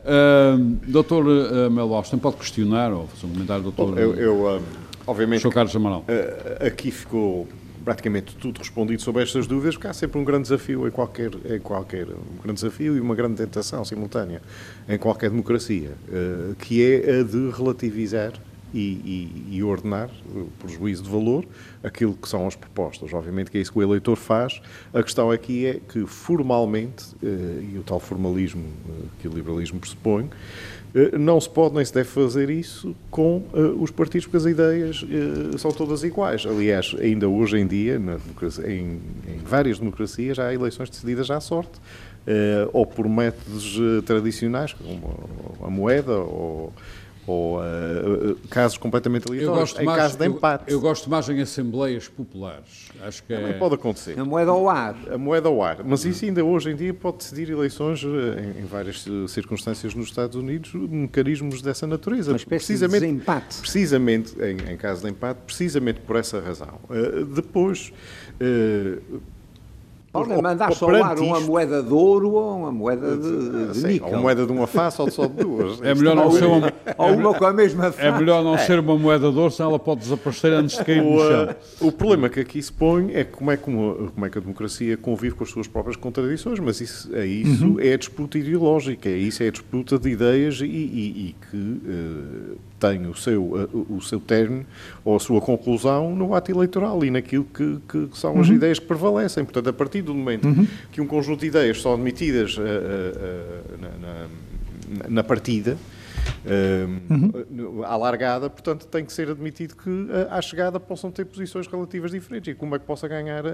[0.02, 0.58] uh,
[0.88, 3.92] doutor uh, Melo Austin, pode questionar ou fazer um comentário, doutor?
[3.92, 4.62] Bom, eu, eu uh,
[5.06, 5.48] obviamente.
[5.50, 6.04] Carlos Amaral.
[6.08, 7.46] Uh, aqui ficou
[7.84, 11.58] praticamente tudo respondido sobre estas dúvidas, porque há sempre um grande desafio em qualquer, em
[11.58, 14.40] qualquer um grande desafio e uma grande tentação simultânea
[14.88, 18.32] em qualquer democracia, uh, que é a de relativizar
[18.74, 20.08] e, e, e, ordenar,
[20.58, 21.44] por juízo de valor,
[21.82, 23.12] aquilo que são as propostas.
[23.12, 24.60] Obviamente que é isso que o eleitor faz.
[24.94, 28.64] A questão aqui é que, formalmente, uh, e o tal formalismo
[29.20, 30.28] que o liberalismo pressupõe, eh,
[31.18, 35.02] não se pode nem se deve fazer isso com uh, os partidos, porque as ideias
[35.02, 36.44] uh, são todas iguais.
[36.46, 38.00] Aliás, ainda hoje em dia,
[38.66, 45.28] em, em, várias democracias, há eleições decididas à sorte, uh, ou por métodos tradicionais, como
[45.62, 46.72] a moeda, ou
[47.26, 50.64] ou uh, casos completamente aleatórios, em mais, caso de empate.
[50.66, 52.90] Eu, eu, gosto mais em assembleias populares.
[53.00, 53.58] Acho que Também é...
[53.58, 54.18] pode acontecer.
[54.18, 54.96] A moeda ao ar.
[55.10, 55.84] A moeda ao ar.
[55.84, 60.36] Mas isso ainda hoje em dia pode decidir eleições em, em várias circunstâncias nos Estados
[60.36, 62.32] Unidos, mecanismos dessa natureza.
[62.32, 63.60] Uma precisamente, de desempate.
[63.60, 66.80] Precisamente, em, em, caso de empate, precisamente por essa razão.
[66.90, 67.92] Uh, depois...
[68.40, 69.20] Uh,
[70.12, 74.08] Podem mandar solar uma moeda de ouro ou uma moeda de, de Sim, níquel.
[74.08, 75.80] Ou uma moeda de uma face ou só de duas.
[75.82, 78.06] É melhor não ser uma, ou uma com a mesma face.
[78.06, 78.58] É melhor não é.
[78.58, 81.56] ser uma moeda de ouro, senão ela pode desaparecer antes de cair no chão.
[81.80, 84.96] O problema que aqui se põe é como é, como, como é que a democracia
[84.98, 87.80] convive com as suas próprias contradições, mas isso, é, isso uhum.
[87.80, 91.56] é a disputa ideológica, é isso é a disputa de ideias e, e, e que
[91.56, 94.66] uh, tem o seu, o seu termo
[95.04, 98.56] ou a sua conclusão no ato eleitoral e naquilo que, que são as uhum.
[98.56, 99.44] ideias que prevalecem.
[99.44, 100.66] Portanto, a partir do momento uhum.
[100.90, 103.88] que um conjunto de ideias são admitidas uh, uh, uh, na,
[105.04, 105.78] na, na partida,
[107.10, 107.84] uhum.
[107.84, 112.52] à largada, portanto tem que ser admitido que à chegada possam ter posições relativas diferentes
[112.52, 113.44] e como é que possa ganhar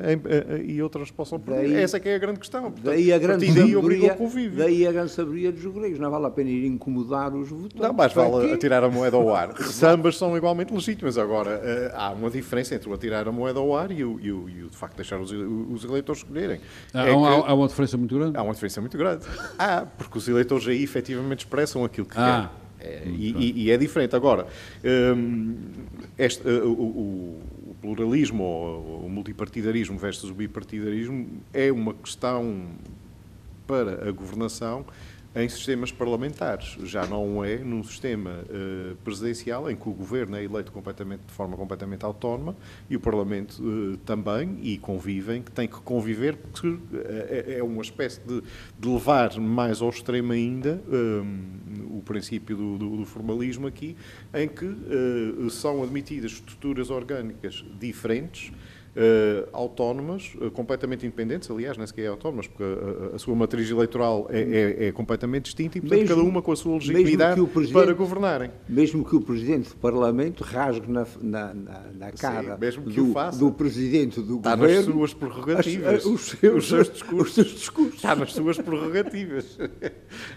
[0.65, 1.79] e outras possam perder.
[1.83, 2.63] Essa é que é a grande questão.
[2.63, 4.17] Portanto, daí a grande sabedoria,
[4.57, 5.99] daí a grande sabedoria dos gregos.
[5.99, 7.81] Não vale a pena ir incomodar os votantes.
[7.81, 9.57] Não, mas vale atirar a moeda ao ar.
[9.63, 11.19] Sambas são igualmente legítimas.
[11.19, 14.33] Agora, eh, há uma diferença entre o atirar a moeda ao ar e o, e
[14.33, 16.61] o, e o de facto deixar os, os eleitores escolherem.
[16.93, 18.37] Há, é há, há, uma diferença muito grande?
[18.37, 19.25] Há uma diferença muito grande.
[19.59, 22.25] Há, porque os eleitores aí efetivamente expressam aquilo que ah.
[22.25, 22.58] querem.
[22.81, 24.15] É, e, e, é diferente.
[24.15, 24.47] Agora,
[24.85, 25.57] um,
[26.17, 32.67] este, uh, o, o, pluralismo ou o multipartidarismo versus o bipartidarismo é uma questão
[33.67, 34.85] para a governação
[35.39, 36.77] em sistemas parlamentares.
[36.83, 41.33] Já não é num sistema uh, presidencial em que o governo é eleito completamente, de
[41.33, 42.57] forma completamente autónoma
[42.91, 47.83] e o Parlamento uh, também, e convivem, que tem que conviver, porque uh, é, uma
[47.83, 48.43] espécie de,
[48.79, 53.97] de, levar mais ao extremo ainda um, o princípio do, do, do, formalismo aqui,
[54.35, 54.67] em que
[55.51, 58.53] são admitidas estruturas orgânicas diferentes
[58.99, 63.71] uh, autónomas, uh, completamente independentes, aliás, nem sequer é autónomas, porque a, a sua matriz
[63.71, 67.41] eleitoral é, é, é, completamente distinta e, portanto, mesmo, cada uma com a sua legitimidade
[67.73, 68.51] para governarem.
[68.69, 72.97] Mesmo que o Presidente do Parlamento rasgue na, na, na, na cara Sim, mesmo que
[72.97, 74.81] do, o faça, do Presidente do está Governo...
[74.81, 75.95] Está nas suas prerrogativas.
[75.95, 77.95] As, os, seus, os, seus discursos, os seus discursos.
[77.95, 79.59] Está nas suas prerrogativas.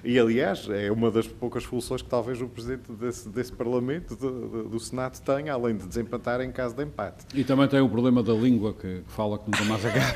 [0.03, 4.69] e, aliás, é uma das poucas funções que talvez o Presidente desse, desse Parlamento, do,
[4.69, 7.25] do Senado, tenha, além de desempatar em caso de empate.
[7.33, 10.15] E também tem o problema da língua, que fala que nunca mais acaba.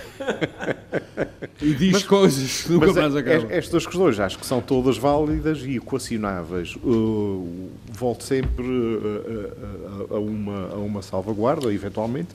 [1.62, 3.52] e diz mas, coisas que nunca mais é, acabam.
[3.52, 6.76] Estas questões acho que são todas válidas e equacionáveis.
[6.78, 12.30] Uh, volto sempre uh, a, a, uma, a uma salvaguarda, eventualmente,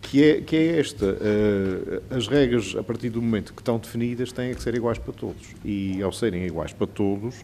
[0.00, 1.06] que é, que é esta.
[1.06, 5.12] Uh, as regras, a partir do momento que estão definidas, têm que ser iguais para
[5.12, 5.48] todos.
[5.64, 7.36] E ao serem iguais para todos,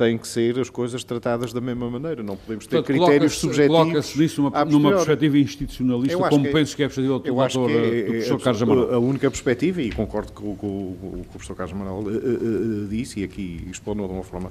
[0.00, 2.22] têm que ser as coisas tratadas da mesma maneira.
[2.22, 3.76] Não podemos ter Portanto, critérios subjetivos.
[3.76, 7.70] Coloca-se nisso numa, numa perspectiva institucionalista, como que, penso que é a perspectiva do, doutor,
[7.70, 8.94] é, do professor é, Carlos Amaral.
[8.94, 13.20] A única perspectiva, e concordo com, com, com o professor Carlos Amaral uh, uh, disse,
[13.20, 14.50] e aqui explanou de uma forma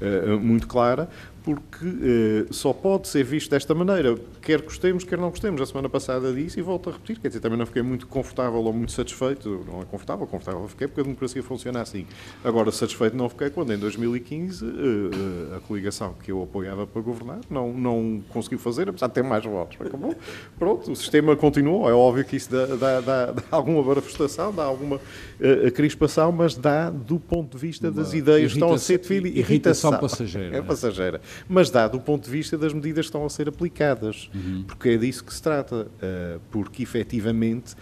[0.00, 1.08] uh, muito clara,
[1.44, 5.60] porque uh, só pode ser visto desta maneira, quer gostemos, quer não gostemos.
[5.60, 8.62] A semana passada disse e volto a repetir, quer dizer, também não fiquei muito confortável
[8.62, 12.04] ou muito satisfeito, não é confortável, confortável fiquei porque a democracia funciona assim.
[12.42, 17.40] Agora, satisfeito não fiquei quando em 2015 uh, a coligação que eu apoiava para governar
[17.50, 19.78] não, não conseguiu fazer, apesar de ter mais votos.
[19.80, 20.14] Acabou.
[20.58, 24.64] Pronto, o sistema continuou, é óbvio que isso dá, dá, dá, dá alguma manifestação, dá
[24.64, 28.98] alguma uh, crispação, mas dá do ponto de vista das ideias que estão a ser
[28.98, 29.38] definidas.
[29.38, 30.56] Irritação, irritação passageira.
[30.56, 34.30] É passageira mas dá do ponto de vista das medidas que estão a ser aplicadas,
[34.34, 34.64] uhum.
[34.66, 37.74] porque é disso que se trata, uh, porque efetivamente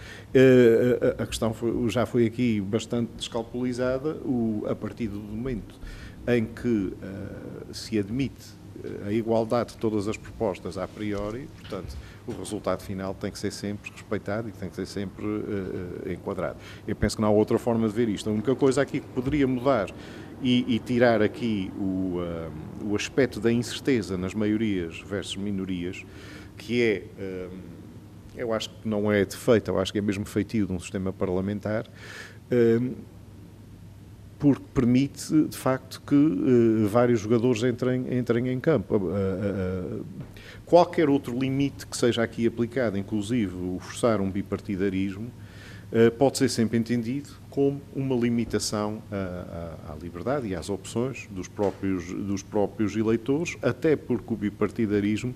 [1.17, 5.75] a questão foi, já foi aqui bastante descalculizada, o, a partir do momento
[6.27, 8.57] em que uh, se admite
[9.05, 11.97] a igualdade de todas as propostas a priori, portanto,
[12.27, 16.57] o resultado final tem que ser sempre respeitado e tem que ser sempre uh, enquadrado.
[16.87, 18.29] Eu penso que não há outra forma de ver isto.
[18.29, 19.89] A única coisa aqui que poderia mudar
[20.41, 22.17] e, e tirar aqui o,
[22.83, 26.05] o aspecto da incerteza nas maiorias versus minorias,
[26.57, 27.03] que é,
[28.35, 31.11] eu acho que não é defeito, eu acho que é mesmo feitio de um sistema
[31.11, 31.87] parlamentar,
[34.39, 39.09] porque permite, de facto, que vários jogadores entrem, entrem em campo.
[40.65, 45.31] qualquer outro limite que seja aqui aplicado, inclusive o forçar um bipartidarismo,
[46.17, 52.05] pode ser sempre entendido como uma limitação à, à, liberdade e às opções dos próprios,
[52.05, 55.35] dos próprios eleitores, até porque o bipartidarismo, uh,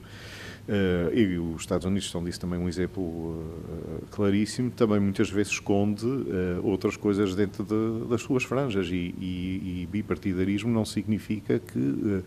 [1.13, 6.05] e os Estados Unidos são disso também um exemplo uh, claríssimo, também muitas vezes esconde
[6.05, 12.23] uh, outras coisas dentro de, das suas franjas, e, e, e, bipartidarismo não significa que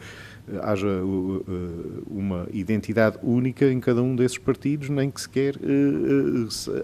[0.63, 0.89] haja
[2.07, 5.55] uma identidade única em cada um desses partidos, nem que sequer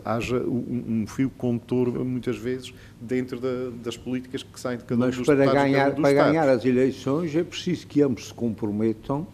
[0.04, 5.14] haja um fio condutor, muitas vezes, dentro da, das políticas que saem de cada Mas
[5.14, 9.26] um dos para ganhar, para ganhar as eleições é preciso que ambos se comprometam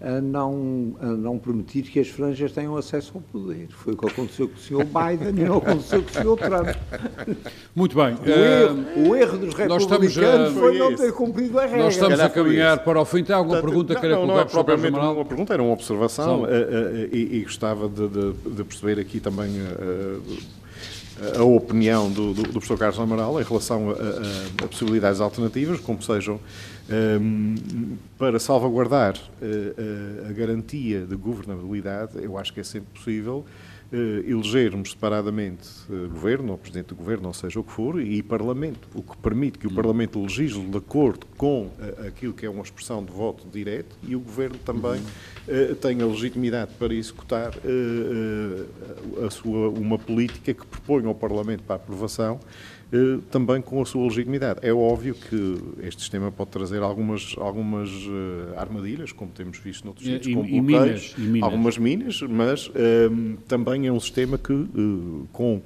[0.00, 3.68] a não, a não permitir que as franjas tenham acesso ao poder.
[3.70, 4.84] Foi o que aconteceu com o Sr.
[4.84, 6.48] Biden e não aconteceu com o Sr.
[6.48, 6.68] Trump.
[7.74, 8.14] Muito bem.
[8.14, 11.84] O, uh, erro, o erro, dos republicanos estamos, foi não ter cumprido a regra.
[11.84, 13.22] Nós estamos a caminhar para o fim.
[13.22, 16.42] Tem alguma Portanto, pergunta que queira colocar não é propriamente uma pergunta, era uma observação
[16.42, 19.50] uh, uh, e, e, gostava de, de, de, perceber aqui também
[21.38, 25.80] a opinião do, do, do professor Carlos Amaral em relação a, a, a possibilidades alternativas,
[25.80, 26.40] como sejam
[27.20, 27.54] um,
[28.18, 33.44] para salvaguardar a, eh, a, garantia de governabilidade, eu acho que é sempre possível
[33.92, 38.88] elegermos separadamente uh, governo, ou presidente do governo, ou seja o que for, e parlamento,
[38.94, 42.62] o que permite que o parlamento legisle de acordo com uh, aquilo que é uma
[42.62, 45.00] expressão de voto direto e o governo também
[45.80, 47.52] tenha legitimidade para executar
[49.26, 52.69] a sua, uma política que propõe ao parlamento para aprovação eh,
[53.30, 54.60] também com a sua legitimidade.
[54.62, 60.06] É óbvio que este sistema pode trazer algumas, algumas uh, armadilhas, como temos visto noutros
[60.06, 62.72] sítios, como e bloqueios, minas, algumas minas, mas uh,
[63.46, 65.62] também é um sistema que, uh, com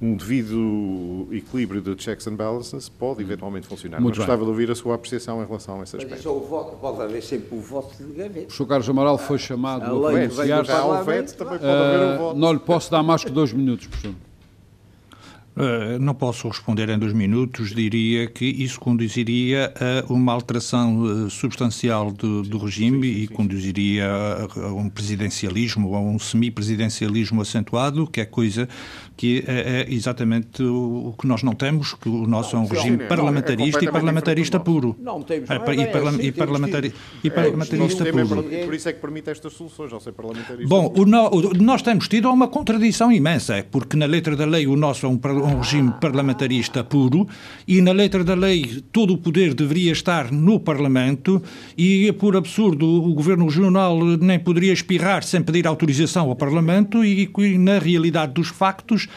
[0.00, 3.98] um devido equilíbrio de checks and balances pode eventualmente funcionar.
[3.98, 6.10] Muito Mas gostava de ouvir a sua apreciação em relação a esse aspecto.
[6.10, 8.48] Mas isso é o voto, pode haver sempre o voto de gaveta.
[8.48, 8.66] O Sr.
[8.66, 12.38] Carlos Amaral foi chamado a, a lei veto, também pode haver o voto.
[12.38, 14.14] Não lhe posso dar mais que dois minutos, professor.
[15.56, 17.74] Uh, não posso responder em dois minutos.
[17.74, 24.60] Diria que isso conduziria a uma alteração uh, substancial do, do regime e conduziria a,
[24.60, 28.68] a, um presidencialismo ou a um semipresidencialismo acentuado, que é coisa
[29.16, 32.66] que é, é exatamente o, o, que nós não temos, que o nosso é um
[32.66, 34.94] regime é parlamentarista e parlamentarista puro.
[35.00, 35.48] Não temos.
[35.48, 36.94] É, e, é parla assim, e, parlamentari
[37.24, 38.42] e parlamentarista puro.
[38.42, 40.68] Por isso é que permite estas soluções, ao ser parlamentarista.
[40.68, 44.66] Bom, o no, o, nós temos tido uma contradição imensa, porque na letra da lei
[44.66, 45.16] o nosso é um,
[45.46, 47.26] um regime parlamentarista puro
[47.66, 51.42] e na letra da lei todo o poder deveria estar no Parlamento
[51.76, 57.28] e, por absurdo, o Governo Regional nem poderia espirrar sem pedir autorização ao Parlamento e,
[57.58, 59.08] na realidade dos factos,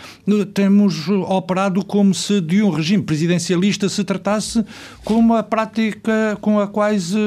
[0.53, 4.63] temos operado como se de um regime presidencialista se tratasse
[5.03, 7.17] com uma prática, com a quase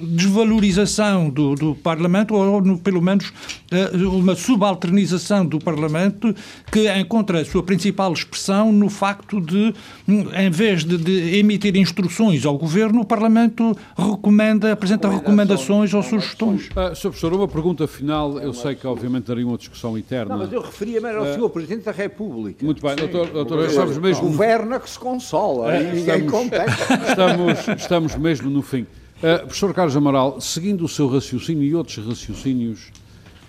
[0.00, 3.32] desvalorização do, do Parlamento, ou pelo menos
[3.70, 6.34] eh, uma subalternização do Parlamento
[6.70, 9.74] que encontra a sua principal expressão no facto de,
[10.08, 16.68] em vez de, de emitir instruções ao Governo, o Parlamento recomenda, apresenta recomendações ou sugestões.
[16.68, 17.02] Uh, Sr.
[17.02, 20.36] Professor, uma pergunta final, eu sei que obviamente daria uma discussão eterna.
[20.36, 21.48] Não, mas eu referia-me ao uh, Sr.
[21.50, 22.64] Presidente da República.
[22.64, 24.22] Muito bem, doutor, doutor estamos mesmo...
[24.28, 26.26] Governa que se consola é, e ninguém
[27.08, 28.82] estamos, estamos mesmo no fim.
[28.82, 32.90] Uh, professor Carlos Amaral, seguindo o seu raciocínio e outros raciocínios,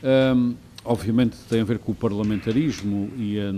[0.03, 0.53] um,
[0.85, 3.53] obviamente tem a ver com o parlamentarismo e a,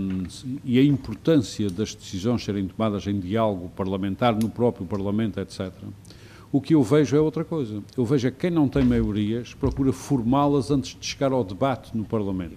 [0.64, 5.72] e a, importância das decisões serem tomadas em diálogo parlamentar, no próprio Parlamento, etc.
[6.52, 7.82] O que eu vejo é outra coisa.
[7.96, 11.96] Eu vejo é que quem não tem maiorias procura formá-las antes de chegar ao debate
[11.96, 12.56] no Parlamento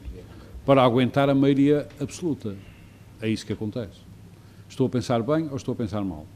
[0.65, 2.55] para aguentar a maioria absoluta.
[3.21, 3.99] É isso que acontece.
[4.69, 6.27] Estou a pensar bem ou estou a pensar mal?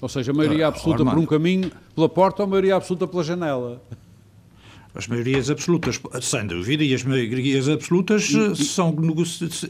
[0.00, 3.82] Ou seja, maioria ah, absoluta por um caminho, pela porta, ou maioria absoluta pela janela?
[4.98, 8.92] As maiorias absolutas, sem dúvida, e as maiorias absolutas e, e, são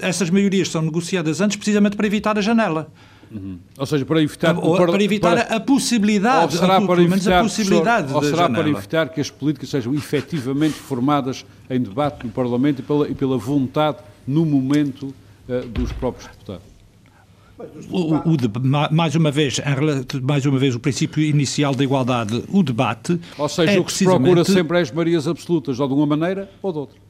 [0.00, 2.90] essas maiorias são negociadas antes precisamente para evitar a janela.
[3.30, 3.58] Uhum.
[3.76, 7.42] Ou seja, para evitar, ou, para evitar para, a possibilidade, ou será para evitar, a
[7.42, 12.78] possibilidade ou será para evitar que as políticas sejam efetivamente formadas em debate no Parlamento
[12.78, 15.14] e pela, e pela vontade no momento
[15.46, 16.77] uh, dos próprios deputados.
[17.90, 18.48] O, o, de,
[18.90, 19.60] mais uma vez,
[20.22, 23.18] mais uma vez, o princípio inicial da igualdade, o debate.
[23.36, 26.06] Ou seja, é o que se procura sempre é as marias absolutas, ou de uma
[26.06, 27.07] maneira ou de outra.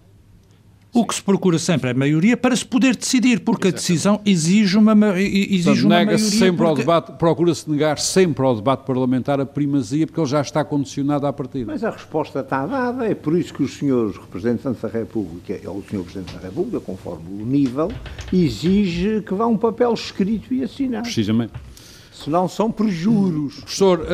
[0.93, 3.75] O que se procura sempre é a maioria para se poder decidir, porque Exatamente.
[3.75, 6.71] a decisão exige uma, exige Portanto, uma nega -se sempre porque...
[6.71, 11.27] ao debate, procura-se negar sempre ao debate parlamentar a primazia, porque ele já está condicionado
[11.27, 11.67] à partida.
[11.71, 15.79] Mas a resposta está dada, é por isso que os senhores representantes da República, ou
[15.79, 17.93] o senhor Presidente da República, conforme o nível,
[18.33, 21.03] exige que vá um papel escrito e assinado.
[21.03, 21.53] Precisamente.
[22.13, 23.61] Senão são prejuros.
[23.61, 24.05] Professor, uh,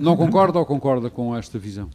[0.00, 1.90] não concorda ou concorda com esta visão?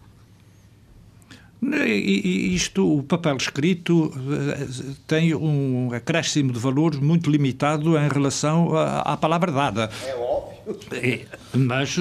[1.62, 4.68] Isto, o papel escrito eh,
[5.06, 9.90] tem um acréscimo de valor muito limitado em relação à, palavra dada.
[10.04, 10.78] É óbvio.
[10.92, 11.20] É,
[11.54, 12.00] mas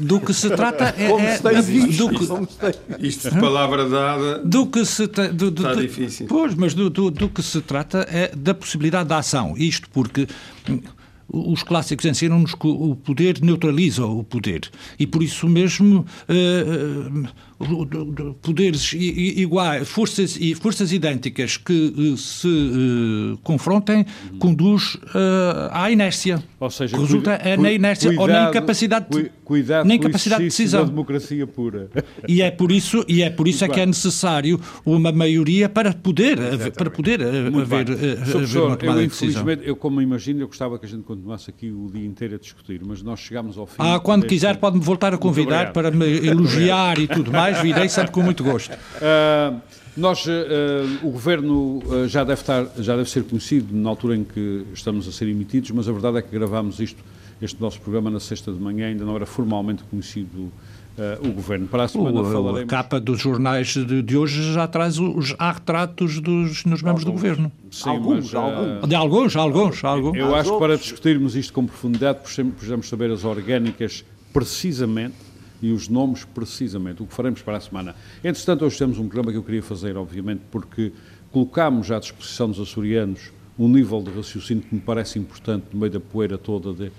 [0.00, 1.62] do que se trata é, é
[1.92, 6.74] do que, isto de palavra dada do que se do, do, está difícil pois mas
[6.74, 10.26] do, do, do que se trata é da possibilidade da ação isto porque
[11.32, 14.68] os clássicos ensinam-nos que o poder neutraliza o poder
[14.98, 17.28] e por isso mesmo uh,
[18.40, 24.04] poderes iguais, forças, forças idênticas que eh, se uh, confrontem,
[24.38, 26.42] conduz uh, à inércia.
[26.58, 30.48] Ou seja, resulta é na inércia cuidado, ou na incapacidade, cu, cuidado na incapacidade de
[30.48, 30.82] decisão.
[30.82, 31.90] Da democracia pura.
[32.28, 35.92] E é por isso, e é por isso é que é necessário uma maioria para
[35.92, 36.38] poder,
[36.72, 39.44] para poder haver, haver uma tomada eu, de decisão.
[39.50, 42.80] Eu, como imagino, eu gostava que a gente continuasse aqui o dia inteiro a discutir,
[42.84, 43.76] mas nós chegamos ao fim.
[43.78, 48.12] Ah, quando quiser pode-me voltar a convidar para me elogiar e tudo mais, virei sempre
[48.12, 48.72] com muito gosto.
[48.72, 49.60] Uh,
[49.96, 50.30] nós, uh,
[51.02, 55.06] o Governo uh, já, deve estar, já deve ser conhecido na altura em que estamos
[55.06, 57.02] a ser emitidos, mas a verdade é que gravámos isto,
[57.40, 60.50] este nosso programa na sexta de manhã, ainda não era formalmente conhecido
[60.92, 61.66] Uh, o Governo.
[61.68, 62.64] Para a semana o, falaremos...
[62.64, 67.02] A capa dos jornais de, de, hoje já traz os há retratos dos nos membros
[67.02, 67.50] do Governo.
[67.70, 68.88] Sim, alguns, mas, alguns.
[68.88, 70.18] De alguns, alguns, alguns.
[70.18, 75.31] Eu acho que para discutirmos isto com profundidade precisamos saber as orgânicas precisamente
[75.62, 77.94] e os nomes precisamente, o que faremos para a semana.
[78.22, 80.92] Entretanto, hoje temos um programa que eu queria fazer, obviamente, porque
[81.30, 85.92] colocámos à disposição dos açorianos um nível de raciocínio que me parece importante no meio
[85.92, 86.90] da poeira toda de,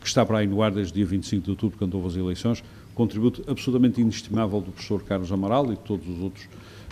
[0.00, 2.16] que está para aí no ar desde o dia 25 de outubro, quando houve as
[2.16, 2.64] eleições,
[2.94, 6.48] contributo absolutamente inestimável do professor Carlos Amaral e de todos os outros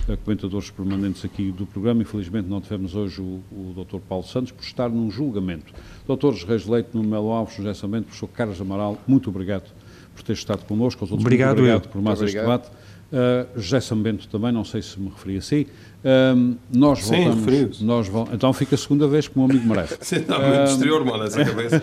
[0.09, 2.03] uh, comentadores permanentes aqui do programa.
[2.03, 3.99] Infelizmente não tivemos hoje o, o Dr.
[3.99, 5.73] Paulo Santos por estar num julgamento.
[6.07, 9.73] Doutores Reis Leite, Nuno Melo Alves, José Samento, professor Carlos Amaral, muito obrigado
[10.15, 11.03] por ter estado connosco.
[11.05, 12.69] Aos outros, obrigado, obrigado por mais este debate.
[13.13, 15.69] Uh, José Sambento também, não sei se me referi a si.
[16.03, 17.83] Uh, nós Sim, voltamos.
[17.83, 19.99] Nós vo então fica a segunda vez que o meu amigo merece.
[20.01, 21.83] Sim, muito uh, exterior, mano, essa cabeça.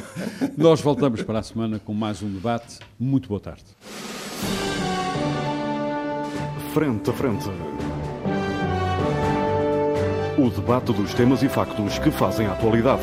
[0.56, 2.78] nós voltamos para a semana com mais um debate.
[2.98, 3.64] Muito boa tarde.
[6.72, 7.44] Frente a frente.
[10.38, 13.02] O debate dos temas e factos que fazem a atualidade.